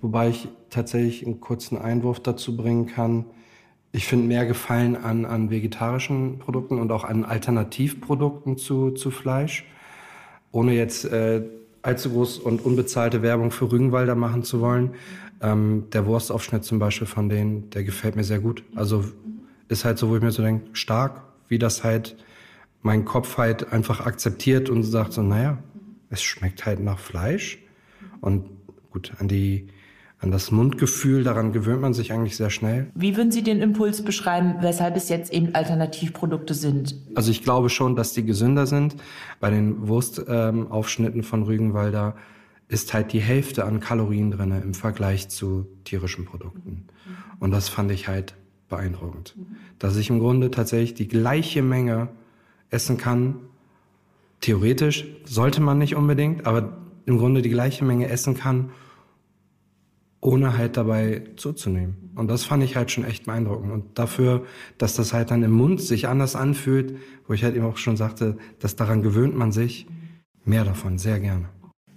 [0.01, 3.25] Wobei ich tatsächlich einen kurzen Einwurf dazu bringen kann.
[3.91, 9.65] Ich finde mehr Gefallen an, an vegetarischen Produkten und auch an Alternativprodukten zu, zu Fleisch.
[10.51, 11.43] Ohne jetzt äh,
[11.83, 14.95] allzu groß und unbezahlte Werbung für Rügenwalder machen zu wollen.
[15.41, 18.63] Ähm, der Wurstaufschnitt zum Beispiel von denen, der gefällt mir sehr gut.
[18.73, 19.03] Also
[19.67, 22.15] ist halt so, wo ich mir so denke, stark, wie das halt
[22.81, 25.57] mein Kopf halt einfach akzeptiert und sagt so, naja,
[26.09, 27.59] es schmeckt halt nach Fleisch.
[28.21, 28.49] Und
[28.91, 29.67] gut, an die,
[30.23, 32.89] an das Mundgefühl, daran gewöhnt man sich eigentlich sehr schnell.
[32.95, 36.95] Wie würden Sie den Impuls beschreiben, weshalb es jetzt eben Alternativprodukte sind?
[37.13, 38.95] Also ich glaube schon, dass die gesünder sind.
[39.41, 42.15] Bei den Wurstaufschnitten ähm, von Rügenwalder
[42.69, 46.85] ist halt die Hälfte an Kalorien drinne im Vergleich zu tierischen Produkten.
[47.39, 48.35] Und das fand ich halt
[48.69, 49.35] beeindruckend.
[49.77, 52.07] Dass ich im Grunde tatsächlich die gleiche Menge
[52.69, 53.35] essen kann.
[54.39, 58.71] Theoretisch sollte man nicht unbedingt, aber im Grunde die gleiche Menge essen kann,
[60.23, 62.11] ohne halt dabei zuzunehmen.
[62.15, 63.71] Und das fand ich halt schon echt beeindruckend.
[63.71, 64.45] Und dafür,
[64.77, 66.95] dass das halt dann im Mund sich anders anfühlt,
[67.27, 69.87] wo ich halt eben auch schon sagte, dass daran gewöhnt man sich,
[70.45, 71.45] Mehr davon, sehr gerne.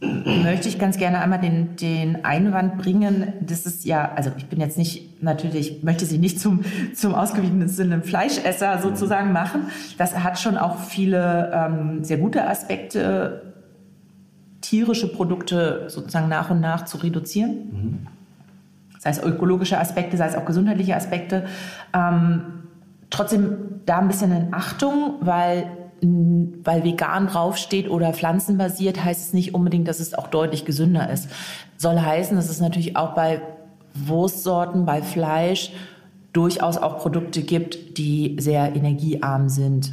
[0.01, 4.61] Möchte ich ganz gerne einmal den, den Einwand bringen, das ist ja, also ich bin
[4.61, 6.61] jetzt nicht, natürlich möchte sie nicht zum,
[6.95, 9.69] zum ausgewiesenen Sinne Fleischesser sozusagen machen.
[9.97, 13.55] Das hat schon auch viele ähm, sehr gute Aspekte,
[14.61, 18.09] tierische Produkte sozusagen nach und nach zu reduzieren.
[19.07, 19.14] Mhm.
[19.14, 21.47] Sei es ökologische Aspekte, sei es auch gesundheitliche Aspekte.
[21.95, 22.42] Ähm,
[23.11, 25.71] trotzdem da ein bisschen in Achtung, weil
[26.03, 31.31] weil vegan draufsteht oder pflanzenbasiert, heißt es nicht unbedingt, dass es auch deutlich gesünder ist.
[31.79, 33.40] Soll heißen, dass es natürlich auch bei
[33.95, 35.73] Wurstsorten, bei Fleisch
[36.35, 39.90] durchaus auch Produkte gibt, die sehr energiearm sind.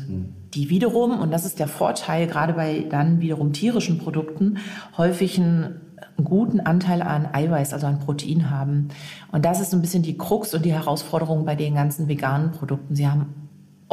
[0.53, 4.57] Die wiederum, und das ist der Vorteil, gerade bei dann wiederum tierischen Produkten,
[4.97, 5.79] häufig einen
[6.23, 8.89] guten Anteil an Eiweiß, also an Protein haben.
[9.31, 12.51] Und das ist so ein bisschen die Krux und die Herausforderung bei den ganzen veganen
[12.51, 12.95] Produkten.
[12.95, 13.42] Sie haben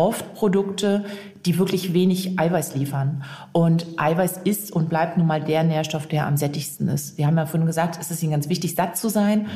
[0.00, 1.04] oft Produkte,
[1.46, 3.22] die wirklich wenig Eiweiß liefern.
[3.52, 7.16] Und Eiweiß ist und bleibt nun mal der Nährstoff, der am sättigsten ist.
[7.18, 9.46] Wir haben ja vorhin gesagt, es ist Ihnen ganz wichtig, satt zu sein.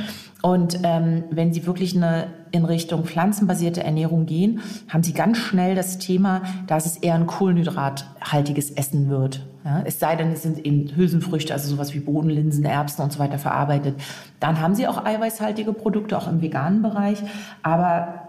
[0.42, 5.74] Und ähm, wenn Sie wirklich eine in Richtung pflanzenbasierte Ernährung gehen, haben Sie ganz schnell
[5.74, 9.46] das Thema, dass es eher ein kohlenhydrathaltiges Essen wird.
[9.64, 13.12] Ja, es sei denn, es sind eben Hülsenfrüchte, also sowas wie Bohnen, Linsen, Erbsen und
[13.12, 13.96] so weiter verarbeitet.
[14.38, 17.22] Dann haben Sie auch eiweißhaltige Produkte, auch im veganen Bereich.
[17.62, 18.23] Aber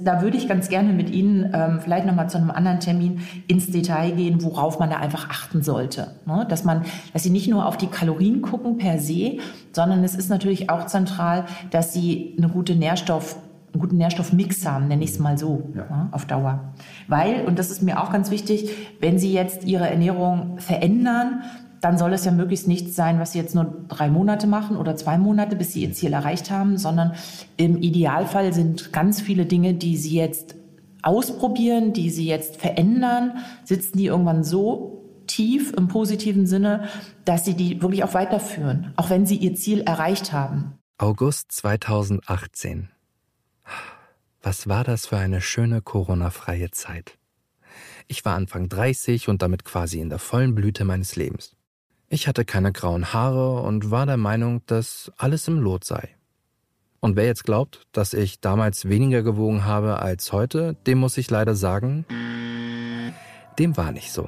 [0.00, 3.70] da würde ich ganz gerne mit Ihnen ähm, vielleicht nochmal zu einem anderen Termin ins
[3.70, 6.12] Detail gehen, worauf man da einfach achten sollte.
[6.24, 6.46] Ne?
[6.48, 9.38] Dass man, dass Sie nicht nur auf die Kalorien gucken per se,
[9.72, 13.36] sondern es ist natürlich auch zentral, dass Sie eine gute Nährstoff
[13.70, 15.82] einen guten Nährstoffmix haben, nenne ich es mal so, ja.
[15.82, 16.72] ne, auf Dauer.
[17.06, 21.42] Weil, und das ist mir auch ganz wichtig, wenn Sie jetzt Ihre Ernährung verändern,
[21.80, 24.96] dann soll es ja möglichst nichts sein, was sie jetzt nur drei Monate machen oder
[24.96, 27.12] zwei Monate, bis sie ihr Ziel erreicht haben, sondern
[27.56, 30.56] im Idealfall sind ganz viele Dinge, die sie jetzt
[31.02, 36.88] ausprobieren, die sie jetzt verändern, sitzen die irgendwann so tief im positiven Sinne,
[37.24, 40.78] dass sie die wirklich auch weiterführen, auch wenn sie ihr Ziel erreicht haben.
[40.96, 42.88] August 2018.
[44.42, 47.18] Was war das für eine schöne Corona-freie Zeit?
[48.06, 51.57] Ich war Anfang 30 und damit quasi in der vollen Blüte meines Lebens.
[52.10, 56.08] Ich hatte keine grauen Haare und war der Meinung, dass alles im Lot sei.
[57.00, 61.30] Und wer jetzt glaubt, dass ich damals weniger gewogen habe als heute, dem muss ich
[61.30, 62.06] leider sagen,
[63.58, 64.26] dem war nicht so.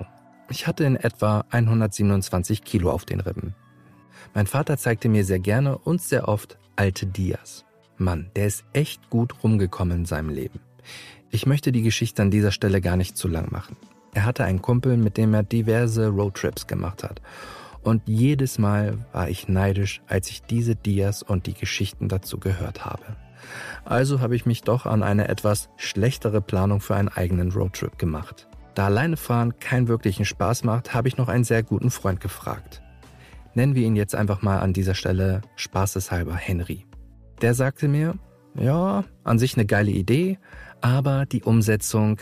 [0.50, 3.54] Ich hatte in etwa 127 Kilo auf den Rippen.
[4.34, 7.64] Mein Vater zeigte mir sehr gerne und sehr oft alte Dias.
[7.96, 10.60] Mann, der ist echt gut rumgekommen in seinem Leben.
[11.30, 13.76] Ich möchte die Geschichte an dieser Stelle gar nicht zu lang machen.
[14.12, 17.22] Er hatte einen Kumpel, mit dem er diverse Roadtrips gemacht hat.
[17.82, 22.84] Und jedes Mal war ich neidisch, als ich diese Dias und die Geschichten dazu gehört
[22.84, 23.04] habe.
[23.84, 28.48] Also habe ich mich doch an eine etwas schlechtere Planung für einen eigenen Roadtrip gemacht.
[28.74, 32.82] Da alleine fahren keinen wirklichen Spaß macht, habe ich noch einen sehr guten Freund gefragt.
[33.54, 36.86] Nennen wir ihn jetzt einfach mal an dieser Stelle spaßeshalber Henry.
[37.42, 38.14] Der sagte mir,
[38.54, 40.38] ja, an sich eine geile Idee,
[40.80, 42.20] aber die Umsetzung,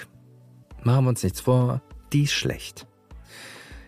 [0.82, 2.87] machen wir uns nichts vor, die ist schlecht.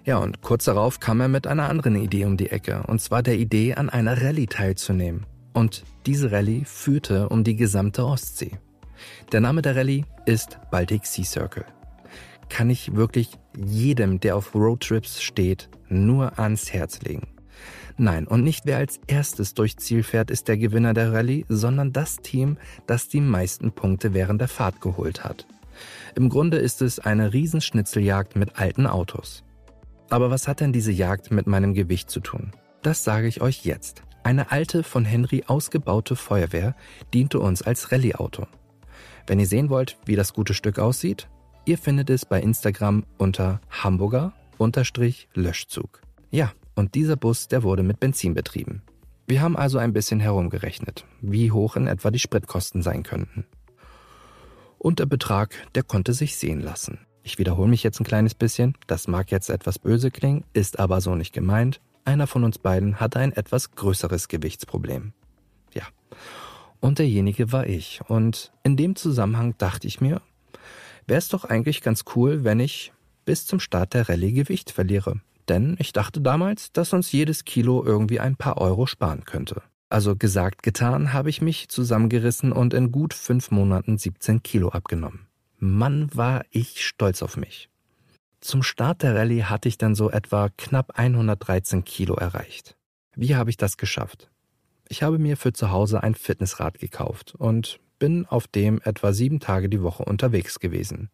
[0.05, 3.23] Ja, und kurz darauf kam er mit einer anderen Idee um die Ecke, und zwar
[3.23, 5.27] der Idee, an einer Rallye teilzunehmen.
[5.53, 8.59] Und diese Rallye führte um die gesamte Ostsee.
[9.33, 11.65] Der Name der Rallye ist Baltic Sea Circle.
[12.49, 17.29] Kann ich wirklich jedem, der auf Roadtrips steht, nur ans Herz legen.
[17.97, 21.93] Nein, und nicht wer als erstes durch Ziel fährt, ist der Gewinner der Rallye, sondern
[21.93, 25.47] das Team, das die meisten Punkte während der Fahrt geholt hat.
[26.15, 29.45] Im Grunde ist es eine Riesenschnitzeljagd mit alten Autos.
[30.11, 32.51] Aber was hat denn diese Jagd mit meinem Gewicht zu tun?
[32.83, 34.03] Das sage ich euch jetzt.
[34.25, 36.75] Eine alte, von Henry ausgebaute Feuerwehr
[37.15, 38.49] diente uns als Rallye-Auto.
[39.27, 41.29] Wenn ihr sehen wollt, wie das gute Stück aussieht,
[41.65, 46.03] ihr findet es bei Instagram unter Hamburger-Löschzug.
[46.31, 48.83] Ja, und dieser Bus, der wurde mit Benzin betrieben.
[49.27, 53.47] Wir haben also ein bisschen herumgerechnet, wie hoch in etwa die Spritkosten sein könnten.
[54.79, 56.99] Und der Betrag, der konnte sich sehen lassen.
[57.23, 61.01] Ich wiederhole mich jetzt ein kleines bisschen, das mag jetzt etwas böse klingen, ist aber
[61.01, 61.81] so nicht gemeint.
[62.05, 65.13] Einer von uns beiden hatte ein etwas größeres Gewichtsproblem.
[65.75, 65.83] Ja.
[66.81, 68.01] Und derjenige war ich.
[68.09, 70.23] Und in dem Zusammenhang dachte ich mir,
[71.07, 72.93] wäre es doch eigentlich ganz cool, wenn ich
[73.27, 75.21] bis zum Start der Rallye Gewicht verliere.
[75.49, 79.63] Denn ich dachte damals, dass uns jedes Kilo irgendwie ein paar Euro sparen könnte.
[79.89, 85.27] Also gesagt, getan, habe ich mich zusammengerissen und in gut fünf Monaten 17 Kilo abgenommen.
[85.61, 87.69] Mann, war ich stolz auf mich.
[88.41, 92.77] Zum Start der Rallye hatte ich dann so etwa knapp 113 Kilo erreicht.
[93.15, 94.31] Wie habe ich das geschafft?
[94.89, 99.39] Ich habe mir für zu Hause ein Fitnessrad gekauft und bin auf dem etwa sieben
[99.41, 101.11] Tage die Woche unterwegs gewesen.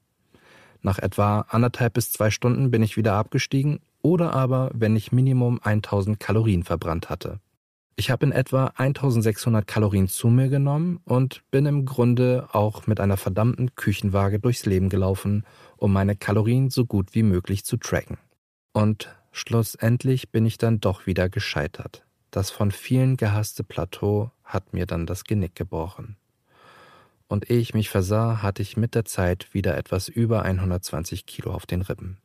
[0.80, 5.60] Nach etwa anderthalb bis zwei Stunden bin ich wieder abgestiegen oder aber, wenn ich Minimum
[5.60, 7.40] 1000 Kalorien verbrannt hatte.
[7.98, 13.00] Ich habe in etwa 1600 Kalorien zu mir genommen und bin im Grunde auch mit
[13.00, 15.46] einer verdammten Küchenwaage durchs Leben gelaufen,
[15.78, 18.18] um meine Kalorien so gut wie möglich zu tracken.
[18.74, 22.04] Und schlussendlich bin ich dann doch wieder gescheitert.
[22.30, 26.18] Das von vielen gehasste Plateau hat mir dann das Genick gebrochen.
[27.28, 31.50] Und ehe ich mich versah, hatte ich mit der Zeit wieder etwas über 120 Kilo
[31.50, 32.18] auf den Rippen.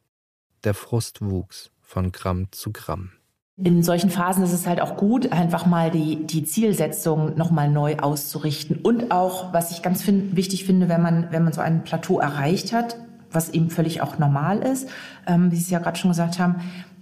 [0.65, 3.13] Der Frust wuchs von Gramm zu Gramm.
[3.57, 7.97] In solchen Phasen ist es halt auch gut, einfach mal die, die Zielsetzung nochmal neu
[7.97, 8.77] auszurichten.
[8.77, 12.19] Und auch, was ich ganz find, wichtig finde, wenn man, wenn man so ein Plateau
[12.19, 12.97] erreicht hat,
[13.29, 14.89] was eben völlig auch normal ist,
[15.27, 16.55] ähm, wie Sie es ja gerade schon gesagt haben,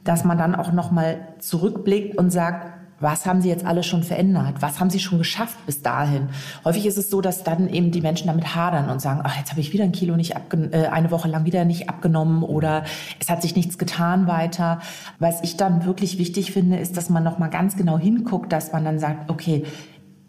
[0.03, 4.61] dass man dann auch nochmal zurückblickt und sagt, was haben sie jetzt alle schon verändert?
[4.61, 6.29] Was haben sie schon geschafft bis dahin?
[6.65, 9.51] Häufig ist es so, dass dann eben die Menschen damit hadern und sagen, ach, jetzt
[9.51, 12.83] habe ich wieder ein Kilo nicht abgenommen, äh, eine Woche lang wieder nicht abgenommen oder
[13.19, 14.79] es hat sich nichts getan weiter.
[15.19, 18.83] Was ich dann wirklich wichtig finde, ist, dass man nochmal ganz genau hinguckt, dass man
[18.83, 19.63] dann sagt, okay,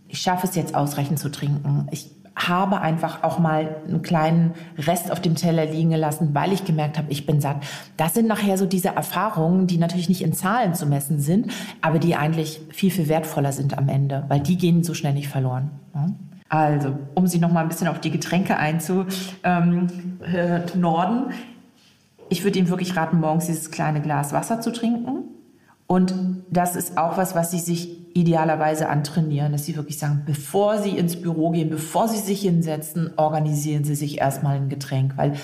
[0.08, 1.86] ich schaffe es jetzt ausreichend zu trinken.
[1.90, 2.10] Ich
[2.48, 6.98] habe einfach auch mal einen kleinen Rest auf dem Teller liegen gelassen, weil ich gemerkt
[6.98, 7.56] habe, ich bin satt.
[7.96, 11.98] Das sind nachher so diese Erfahrungen, die natürlich nicht in Zahlen zu messen sind, aber
[11.98, 15.70] die eigentlich viel, viel wertvoller sind am Ende, weil die gehen so schnell nicht verloren.
[16.48, 19.08] Also, um Sie noch mal ein bisschen auf die Getränke einzunorden.
[19.44, 19.88] Ähm,
[22.28, 25.24] ich würde Ihnen wirklich raten, morgens dieses kleine Glas Wasser zu trinken.
[25.90, 26.14] Und
[26.48, 30.90] das ist auch was, was Sie sich idealerweise antrainieren, dass sie wirklich sagen, bevor sie
[30.90, 35.34] ins Büro gehen, bevor sie sich hinsetzen, organisieren sie sich erstmal ein Getränk, weil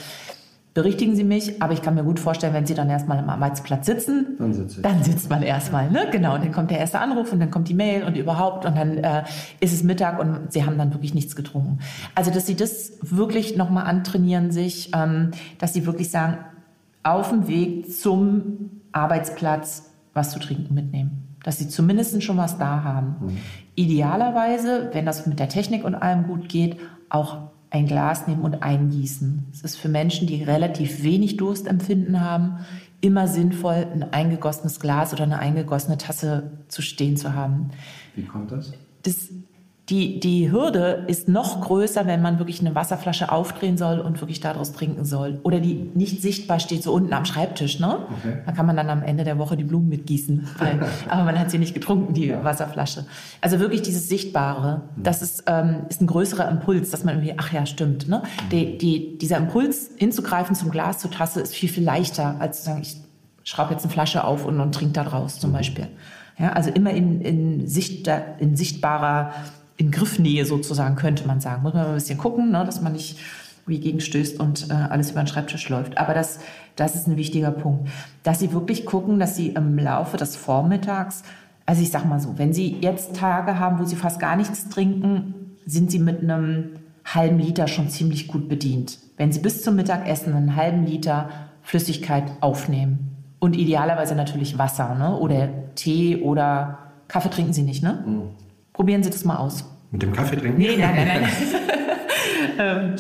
[0.75, 3.87] berichtigen Sie mich, aber ich kann mir gut vorstellen, wenn Sie dann erstmal am Arbeitsplatz
[3.87, 6.07] sitzen, dann, sitze dann sitzt man erstmal, ne?
[6.13, 8.77] Genau, und dann kommt der erste Anruf und dann kommt die Mail und überhaupt und
[8.77, 9.25] dann äh,
[9.61, 11.79] ist es Mittag und Sie haben dann wirklich nichts getrunken.
[12.15, 16.37] Also, dass Sie das wirklich nochmal antrainieren sich, ähm, dass Sie wirklich sagen,
[17.03, 22.83] auf dem Weg zum Arbeitsplatz was zu trinken mitnehmen dass sie zumindest schon was da
[22.83, 23.15] haben.
[23.21, 23.37] Mhm.
[23.77, 26.77] Idealerweise, wenn das mit der Technik und allem gut geht,
[27.09, 29.47] auch ein Glas nehmen und eingießen.
[29.53, 32.59] Es ist für Menschen, die relativ wenig Durstempfinden haben,
[33.01, 37.71] immer sinnvoll, ein eingegossenes Glas oder eine eingegossene Tasse zu stehen zu haben.
[38.17, 38.73] Wie kommt das?
[39.05, 39.29] Das
[39.89, 44.41] die, die Hürde ist noch größer, wenn man wirklich eine Wasserflasche aufdrehen soll und wirklich
[44.41, 45.39] daraus trinken soll.
[45.45, 47.79] Oder die nicht sichtbar steht, so unten am Schreibtisch.
[47.79, 47.99] Ne?
[48.19, 48.39] Okay.
[48.45, 50.49] Da kann man dann am Ende der Woche die Blumen mitgießen.
[50.59, 52.43] Weil, aber man hat sie nicht getrunken, die ja.
[52.43, 53.07] Wasserflasche.
[53.41, 55.03] Also wirklich dieses Sichtbare, mhm.
[55.05, 58.09] das ist, ähm, ist ein größerer Impuls, dass man irgendwie, ach ja, stimmt.
[58.09, 58.19] Ne?
[58.25, 58.49] Mhm.
[58.51, 62.65] Die, die, dieser Impuls hinzugreifen zum Glas, zur Tasse, ist viel, viel leichter, als zu
[62.65, 62.97] sagen, ich
[63.45, 65.55] schraube jetzt eine Flasche auf und, und trinke da draus zum mhm.
[65.55, 65.87] Beispiel.
[66.39, 69.33] Ja, also immer in, in, Sicht, in sichtbarer
[69.77, 71.63] in Griffnähe sozusagen, könnte man sagen.
[71.63, 73.19] Muss man mal ein bisschen gucken, ne, dass man nicht
[73.67, 75.99] wie gegenstößt und äh, alles über den Schreibtisch läuft.
[75.99, 76.39] Aber das,
[76.77, 77.89] das ist ein wichtiger Punkt.
[78.23, 81.25] Dass Sie wirklich gucken, dass Sie im Laufe des Vormittags,
[81.67, 84.69] also ich sag mal so, wenn Sie jetzt Tage haben, wo Sie fast gar nichts
[84.69, 88.99] trinken, sind Sie mit einem halben Liter schon ziemlich gut bedient.
[89.17, 91.29] Wenn Sie bis zum Mittagessen einen halben Liter
[91.63, 95.19] Flüssigkeit aufnehmen und idealerweise natürlich Wasser ne?
[95.19, 98.05] oder Tee oder Kaffee trinken Sie nicht, ne?
[98.07, 98.46] Mhm.
[98.77, 99.65] Probieren Sie das mal aus.
[99.91, 100.59] Mit dem Kaffee trinken?
[100.59, 101.31] Nee, nein, nein, nein.
[102.59, 102.95] ähm,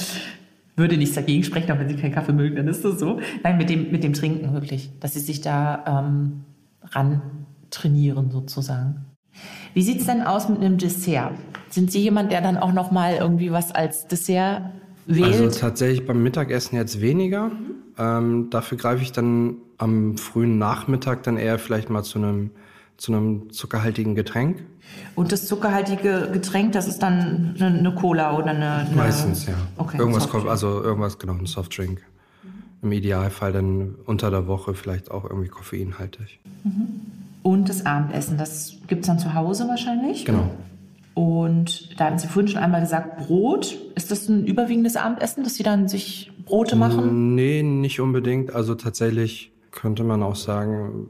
[0.74, 3.20] würde nichts dagegen sprechen, aber wenn Sie keinen Kaffee mögen, dann ist das so.
[3.42, 6.44] Nein, mit dem, mit dem Trinken wirklich, dass Sie sich da ähm,
[6.82, 7.20] ran
[7.68, 9.04] trainieren sozusagen.
[9.74, 11.32] Wie sieht es denn aus mit einem Dessert?
[11.68, 14.62] Sind Sie jemand, der dann auch noch mal irgendwie was als Dessert
[15.04, 15.26] wählt?
[15.26, 17.50] Also tatsächlich beim Mittagessen jetzt weniger.
[17.98, 22.52] Ähm, dafür greife ich dann am frühen Nachmittag dann eher vielleicht mal zu einem
[22.96, 24.64] zu einem zuckerhaltigen Getränk.
[25.14, 29.54] Und das zuckerhaltige Getränk, das ist dann eine, eine Cola oder eine, eine, Meistens, ja.
[29.76, 32.00] Okay, irgendwas kommt, also irgendwas, genau, ein Softdrink.
[32.42, 32.48] Mhm.
[32.82, 36.38] Im Idealfall dann unter der Woche vielleicht auch irgendwie koffeinhaltig.
[36.64, 37.00] Mhm.
[37.42, 40.24] Und das Abendessen, das gibt es dann zu Hause wahrscheinlich?
[40.24, 40.50] Genau.
[41.14, 43.78] Und da hatten Sie vorhin schon einmal gesagt, Brot.
[43.94, 47.34] Ist das ein überwiegendes Abendessen, dass Sie dann sich Brote machen?
[47.34, 48.54] Nee, nicht unbedingt.
[48.54, 51.08] Also tatsächlich könnte man auch sagen,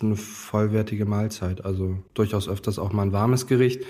[0.00, 1.64] eine vollwertige Mahlzeit.
[1.64, 3.82] Also durchaus öfters auch mal ein warmes Gericht.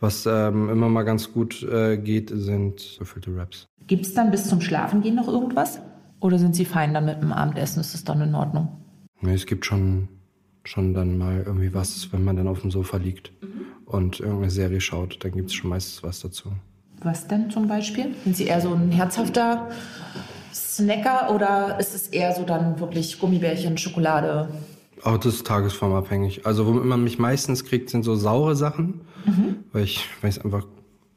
[0.00, 3.68] Was ähm, immer mal ganz gut äh, geht, sind gefüllte Wraps.
[3.86, 5.80] Gibt es dann bis zum Schlafengehen noch irgendwas?
[6.20, 7.80] Oder sind Sie fein dann mit dem Abendessen?
[7.80, 8.68] Ist das dann in Ordnung?
[9.20, 10.08] Nee, es gibt schon,
[10.64, 13.66] schon dann mal irgendwie was, wenn man dann auf dem Sofa liegt mhm.
[13.86, 16.50] und irgendeine Serie schaut, dann gibt es schon meistens was dazu.
[17.02, 18.14] Was denn zum Beispiel?
[18.24, 19.70] Sind Sie eher so ein herzhafter
[20.52, 24.48] Snacker oder ist es eher so dann wirklich Gummibärchen, Schokolade?
[25.02, 26.46] Auch das ist tagesformabhängig.
[26.46, 29.56] Also womit man mich meistens kriegt, sind so saure Sachen, mhm.
[29.72, 30.66] weil ich es einfach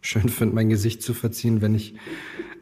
[0.01, 1.95] schön finde, mein Gesicht zu verziehen, wenn ich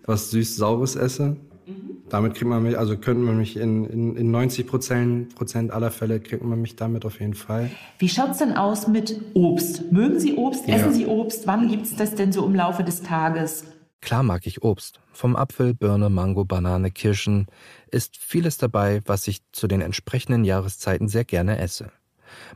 [0.05, 1.37] was süß-saures esse.
[1.67, 1.97] Mhm.
[2.09, 5.91] damit kriegt man mich, also könnte man mich in, in, in 90 Prozent, Prozent aller
[5.91, 7.69] Fälle kriegt man mich damit auf jeden Fall.
[7.99, 9.91] Wie schaut's denn aus mit Obst?
[9.91, 10.67] Mögen Sie Obst?
[10.67, 10.75] Ja.
[10.75, 11.45] Essen Sie Obst?
[11.45, 13.65] Wann gibt's das denn so im Laufe des Tages?
[14.01, 14.99] Klar mag ich Obst.
[15.13, 17.47] Vom Apfel, Birne, Mango, Banane, Kirschen
[17.91, 21.91] ist vieles dabei, was ich zu den entsprechenden Jahreszeiten sehr gerne esse.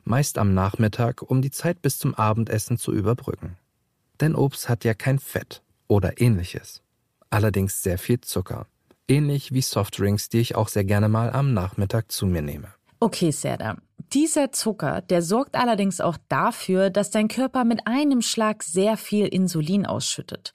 [0.03, 3.57] Meist am Nachmittag, um die Zeit bis zum Abendessen zu überbrücken.
[4.19, 6.81] Denn Obst hat ja kein Fett oder ähnliches.
[7.29, 8.65] Allerdings sehr viel Zucker.
[9.07, 12.69] Ähnlich wie Softdrinks, die ich auch sehr gerne mal am Nachmittag zu mir nehme.
[12.99, 13.77] Okay, Serda.
[14.13, 19.27] Dieser Zucker, der sorgt allerdings auch dafür, dass dein Körper mit einem Schlag sehr viel
[19.27, 20.53] Insulin ausschüttet.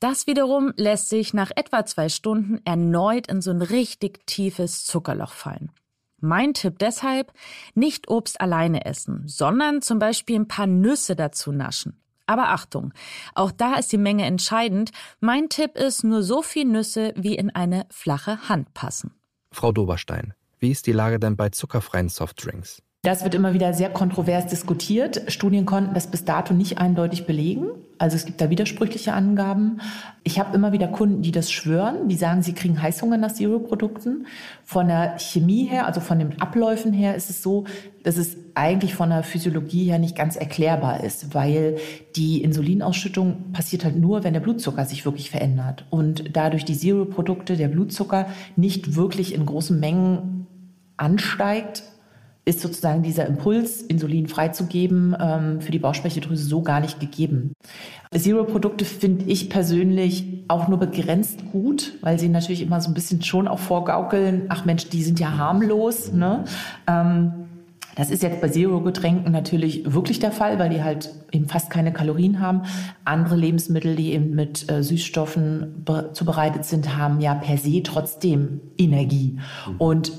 [0.00, 5.32] Das wiederum lässt sich nach etwa zwei Stunden erneut in so ein richtig tiefes Zuckerloch
[5.32, 5.72] fallen.
[6.20, 7.32] Mein Tipp deshalb,
[7.74, 12.00] nicht Obst alleine essen, sondern zum Beispiel ein paar Nüsse dazu naschen.
[12.26, 12.92] Aber Achtung,
[13.34, 14.90] auch da ist die Menge entscheidend.
[15.20, 19.12] Mein Tipp ist nur so viel Nüsse, wie in eine flache Hand passen.
[19.50, 22.82] Frau Doberstein, wie ist die Lage denn bei zuckerfreien Softdrinks?
[23.02, 25.22] Das wird immer wieder sehr kontrovers diskutiert.
[25.28, 27.68] Studien konnten das bis dato nicht eindeutig belegen.
[27.96, 29.80] Also es gibt da widersprüchliche Angaben.
[30.24, 34.26] Ich habe immer wieder Kunden, die das schwören, die sagen, sie kriegen Heißhunger nach Zero-Produkten.
[34.64, 37.64] Von der Chemie her, also von den Abläufen her, ist es so,
[38.02, 41.76] dass es eigentlich von der Physiologie her nicht ganz erklärbar ist, weil
[42.16, 45.86] die Insulinausschüttung passiert halt nur, wenn der Blutzucker sich wirklich verändert.
[45.90, 48.26] Und dadurch die Zero-Produkte, der Blutzucker
[48.56, 50.46] nicht wirklich in großen Mengen
[50.96, 51.84] ansteigt,
[52.48, 57.52] ist sozusagen dieser Impuls, Insulin freizugeben, ähm, für die Bauchspeicheldrüse so gar nicht gegeben.
[58.16, 63.22] Zero-Produkte finde ich persönlich auch nur begrenzt gut, weil sie natürlich immer so ein bisschen
[63.22, 66.10] schon auch vorgaukeln, ach Mensch, die sind ja harmlos.
[66.10, 66.44] Ne?
[66.86, 67.32] Ähm,
[67.96, 71.92] das ist jetzt bei Zero-Getränken natürlich wirklich der Fall, weil die halt eben fast keine
[71.92, 72.62] Kalorien haben.
[73.04, 75.84] Andere Lebensmittel, die eben mit äh, Süßstoffen
[76.14, 79.38] zubereitet sind, haben ja per se trotzdem Energie.
[79.76, 80.12] Und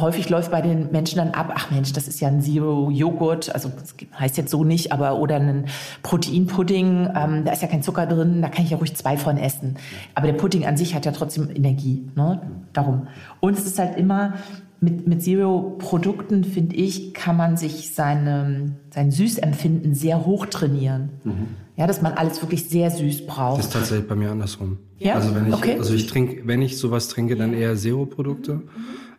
[0.00, 3.68] häufig läuft bei den Menschen dann ab, ach Mensch, das ist ja ein Zero-Joghurt, also
[3.68, 5.66] das heißt jetzt so nicht, aber oder ein
[6.02, 9.36] Proteinpudding, ähm, da ist ja kein Zucker drin, da kann ich ja ruhig zwei von
[9.38, 9.76] essen.
[10.14, 12.40] Aber der Pudding an sich hat ja trotzdem Energie, ne?
[12.72, 13.08] darum.
[13.40, 14.34] Und es ist halt immer,
[14.80, 21.10] mit, mit Zero-Produkten, finde ich, kann man sich seine, sein Süßempfinden sehr hoch trainieren.
[21.24, 21.48] Mhm.
[21.76, 23.58] Ja, dass man alles wirklich sehr süß braucht.
[23.58, 24.78] Das ist tatsächlich bei mir andersrum.
[24.98, 25.14] Ja?
[25.14, 25.76] Also wenn ich, Okay.
[25.78, 28.62] also ich trinke, wenn ich sowas trinke, dann eher Zero-Produkte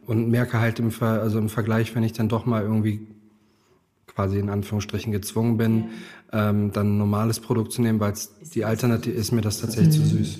[0.08, 3.06] und merke halt im, Ver, also im Vergleich, wenn ich dann doch mal irgendwie
[4.08, 5.90] quasi in Anführungsstrichen gezwungen bin,
[6.34, 8.14] ähm, dann ein normales Produkt zu nehmen, weil
[8.56, 10.40] die Alternative ist mir das tatsächlich zu süß.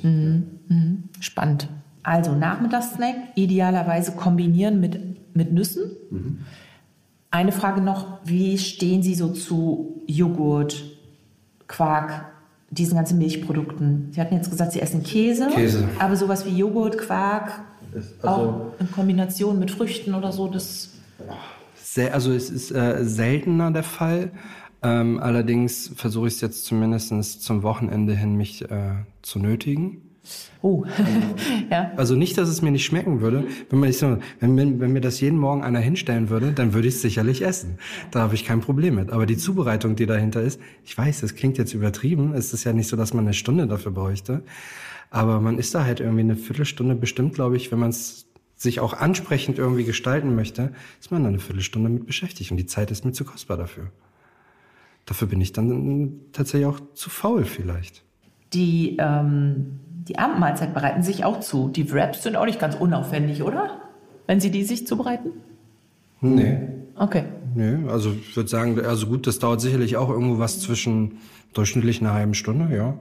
[1.20, 1.70] Spannend.
[2.02, 5.92] Also Nachmittagssnack idealerweise kombinieren mit, mit Nüssen.
[7.30, 10.84] Eine Frage noch, wie stehen Sie so zu Joghurt,
[11.68, 12.26] Quark,
[12.70, 14.08] diesen ganzen Milchprodukten?
[14.12, 15.88] Sie hatten jetzt gesagt, Sie essen Käse, Käse.
[16.00, 17.62] aber sowas wie Joghurt, Quark,
[18.22, 20.90] also- auch in Kombination mit Früchten oder so, das
[21.76, 24.32] Sehr, also es ist äh, seltener der Fall.
[24.84, 30.02] Ähm, allerdings versuche ich es jetzt zumindest zum Wochenende hin, mich äh, zu nötigen.
[30.62, 30.84] Oh,
[31.72, 31.92] ja.
[31.96, 33.46] Also nicht, dass es mir nicht schmecken würde.
[33.70, 36.96] Wenn, man, ich wenn, wenn mir das jeden Morgen einer hinstellen würde, dann würde ich
[36.96, 37.78] es sicherlich essen.
[38.12, 39.12] Da habe ich kein Problem mit.
[39.12, 42.34] Aber die Zubereitung, die dahinter ist, ich weiß, das klingt jetzt übertrieben.
[42.34, 44.44] Es ist ja nicht so, dass man eine Stunde dafür bräuchte.
[45.10, 48.80] Aber man ist da halt irgendwie eine Viertelstunde bestimmt, glaube ich, wenn man es sich
[48.80, 52.52] auch ansprechend irgendwie gestalten möchte, ist man da eine Viertelstunde mit beschäftigt.
[52.52, 53.92] Und die Zeit ist mir zu kostbar dafür.
[55.06, 58.04] Dafür bin ich dann tatsächlich auch zu faul vielleicht.
[58.54, 61.70] Die, ähm, die Abendmahlzeit bereiten sich auch zu.
[61.70, 63.82] Die Wraps sind auch nicht ganz unaufwendig, oder?
[64.26, 65.32] Wenn Sie die sich zubereiten?
[66.20, 66.58] Nee.
[66.96, 67.26] Okay.
[67.56, 71.20] Nee, also ich würde sagen, also gut, das dauert sicherlich auch irgendwo was zwischen
[71.54, 72.98] durchschnittlich einer halben Stunde, ja.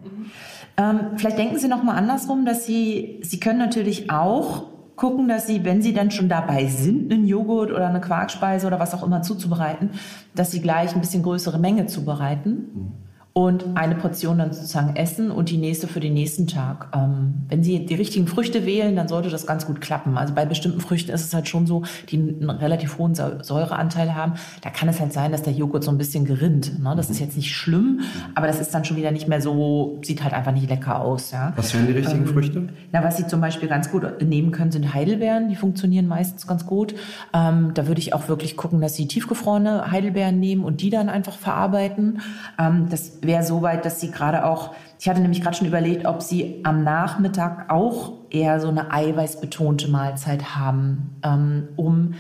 [0.79, 4.65] Ähm, vielleicht denken Sie noch mal andersrum, dass Sie, Sie können natürlich auch
[4.97, 8.79] gucken, dass Sie, wenn Sie dann schon dabei sind, einen Joghurt oder eine Quarkspeise oder
[8.81, 9.91] was auch immer zuzubereiten,
[10.35, 12.93] dass Sie gleich ein bisschen größere Menge zubereiten
[13.37, 16.89] und eine Portion dann sozusagen essen und die nächste für den nächsten Tag.
[16.97, 20.17] Ähm, wenn Sie die richtigen Früchte wählen, dann sollte das ganz gut klappen.
[20.17, 24.15] Also bei bestimmten Früchten ist es halt schon so, die einen relativ hohen Säu- Säureanteil
[24.15, 24.33] haben.
[24.63, 26.83] Da kann es halt sein, dass der Joghurt so ein bisschen gerinnt.
[26.83, 26.95] Ne?
[26.97, 28.01] Das ist jetzt nicht schlimm,
[28.35, 31.31] aber das ist dann schon wieder nicht mehr so, sieht halt einfach nicht lecker aus.
[31.31, 31.53] Ja?
[31.57, 32.69] Was wären die richtigen Ähm, Früchte?
[32.93, 35.51] Na, was Sie zum Beispiel ganz gut nehmen können, sind Heidelbeeren.
[35.51, 36.95] Die funktionieren meistens ganz gut.
[37.35, 41.11] Ähm, da würde ich auch wirklich gucken, dass Sie tiefgefrorene Heidelbeeren nehmen und die dann
[41.11, 42.23] einfach verarbeiten.
[42.59, 46.07] Ähm, das wäre so weit, dass Sie gerade auch, ich hatte nämlich gerade schon überlegt,
[46.07, 52.15] ob Sie am Nachmittag auch eher so eine eiweißbetonte Mahlzeit haben, ähm, um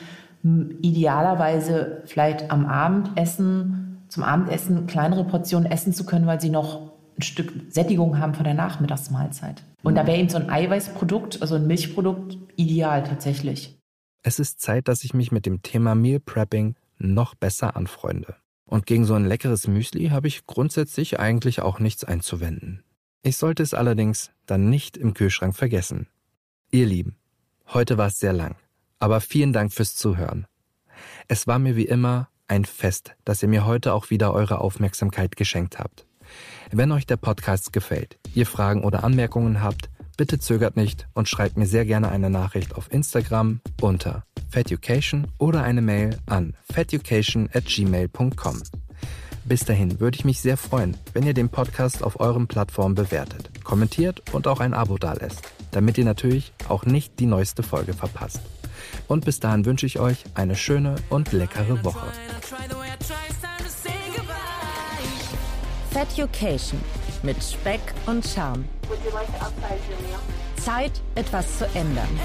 [0.82, 7.22] idealerweise vielleicht am Abendessen, zum Abendessen kleinere Portionen essen zu können, weil Sie noch ein
[7.22, 9.62] Stück Sättigung haben von der Nachmittagsmahlzeit.
[9.82, 13.78] Und da wäre eben so ein Eiweißprodukt, also ein Milchprodukt, ideal tatsächlich.
[14.22, 18.36] Es ist Zeit, dass ich mich mit dem Thema Meal Prepping noch besser anfreunde.
[18.66, 22.82] Und gegen so ein leckeres Müsli habe ich grundsätzlich eigentlich auch nichts einzuwenden.
[23.22, 26.08] Ich sollte es allerdings dann nicht im Kühlschrank vergessen.
[26.70, 27.16] Ihr Lieben,
[27.72, 28.56] heute war es sehr lang,
[28.98, 30.46] aber vielen Dank fürs Zuhören.
[31.28, 35.36] Es war mir wie immer ein Fest, dass ihr mir heute auch wieder eure Aufmerksamkeit
[35.36, 36.06] geschenkt habt.
[36.70, 41.56] Wenn euch der Podcast gefällt, ihr Fragen oder Anmerkungen habt, bitte zögert nicht und schreibt
[41.56, 47.66] mir sehr gerne eine Nachricht auf Instagram unter feducation oder eine Mail an feducation at
[47.66, 48.62] gmail.com.
[49.44, 53.50] Bis dahin würde ich mich sehr freuen, wenn ihr den Podcast auf euren Plattformen bewertet,
[53.62, 58.40] kommentiert und auch ein Abo dalässt, damit ihr natürlich auch nicht die neueste Folge verpasst.
[59.06, 62.06] Und bis dahin wünsche ich euch eine schöne und leckere Woche.
[65.90, 66.80] Feducation
[67.22, 68.64] mit Speck und Charme.
[70.64, 72.20] Zeit, etwas zu ändern.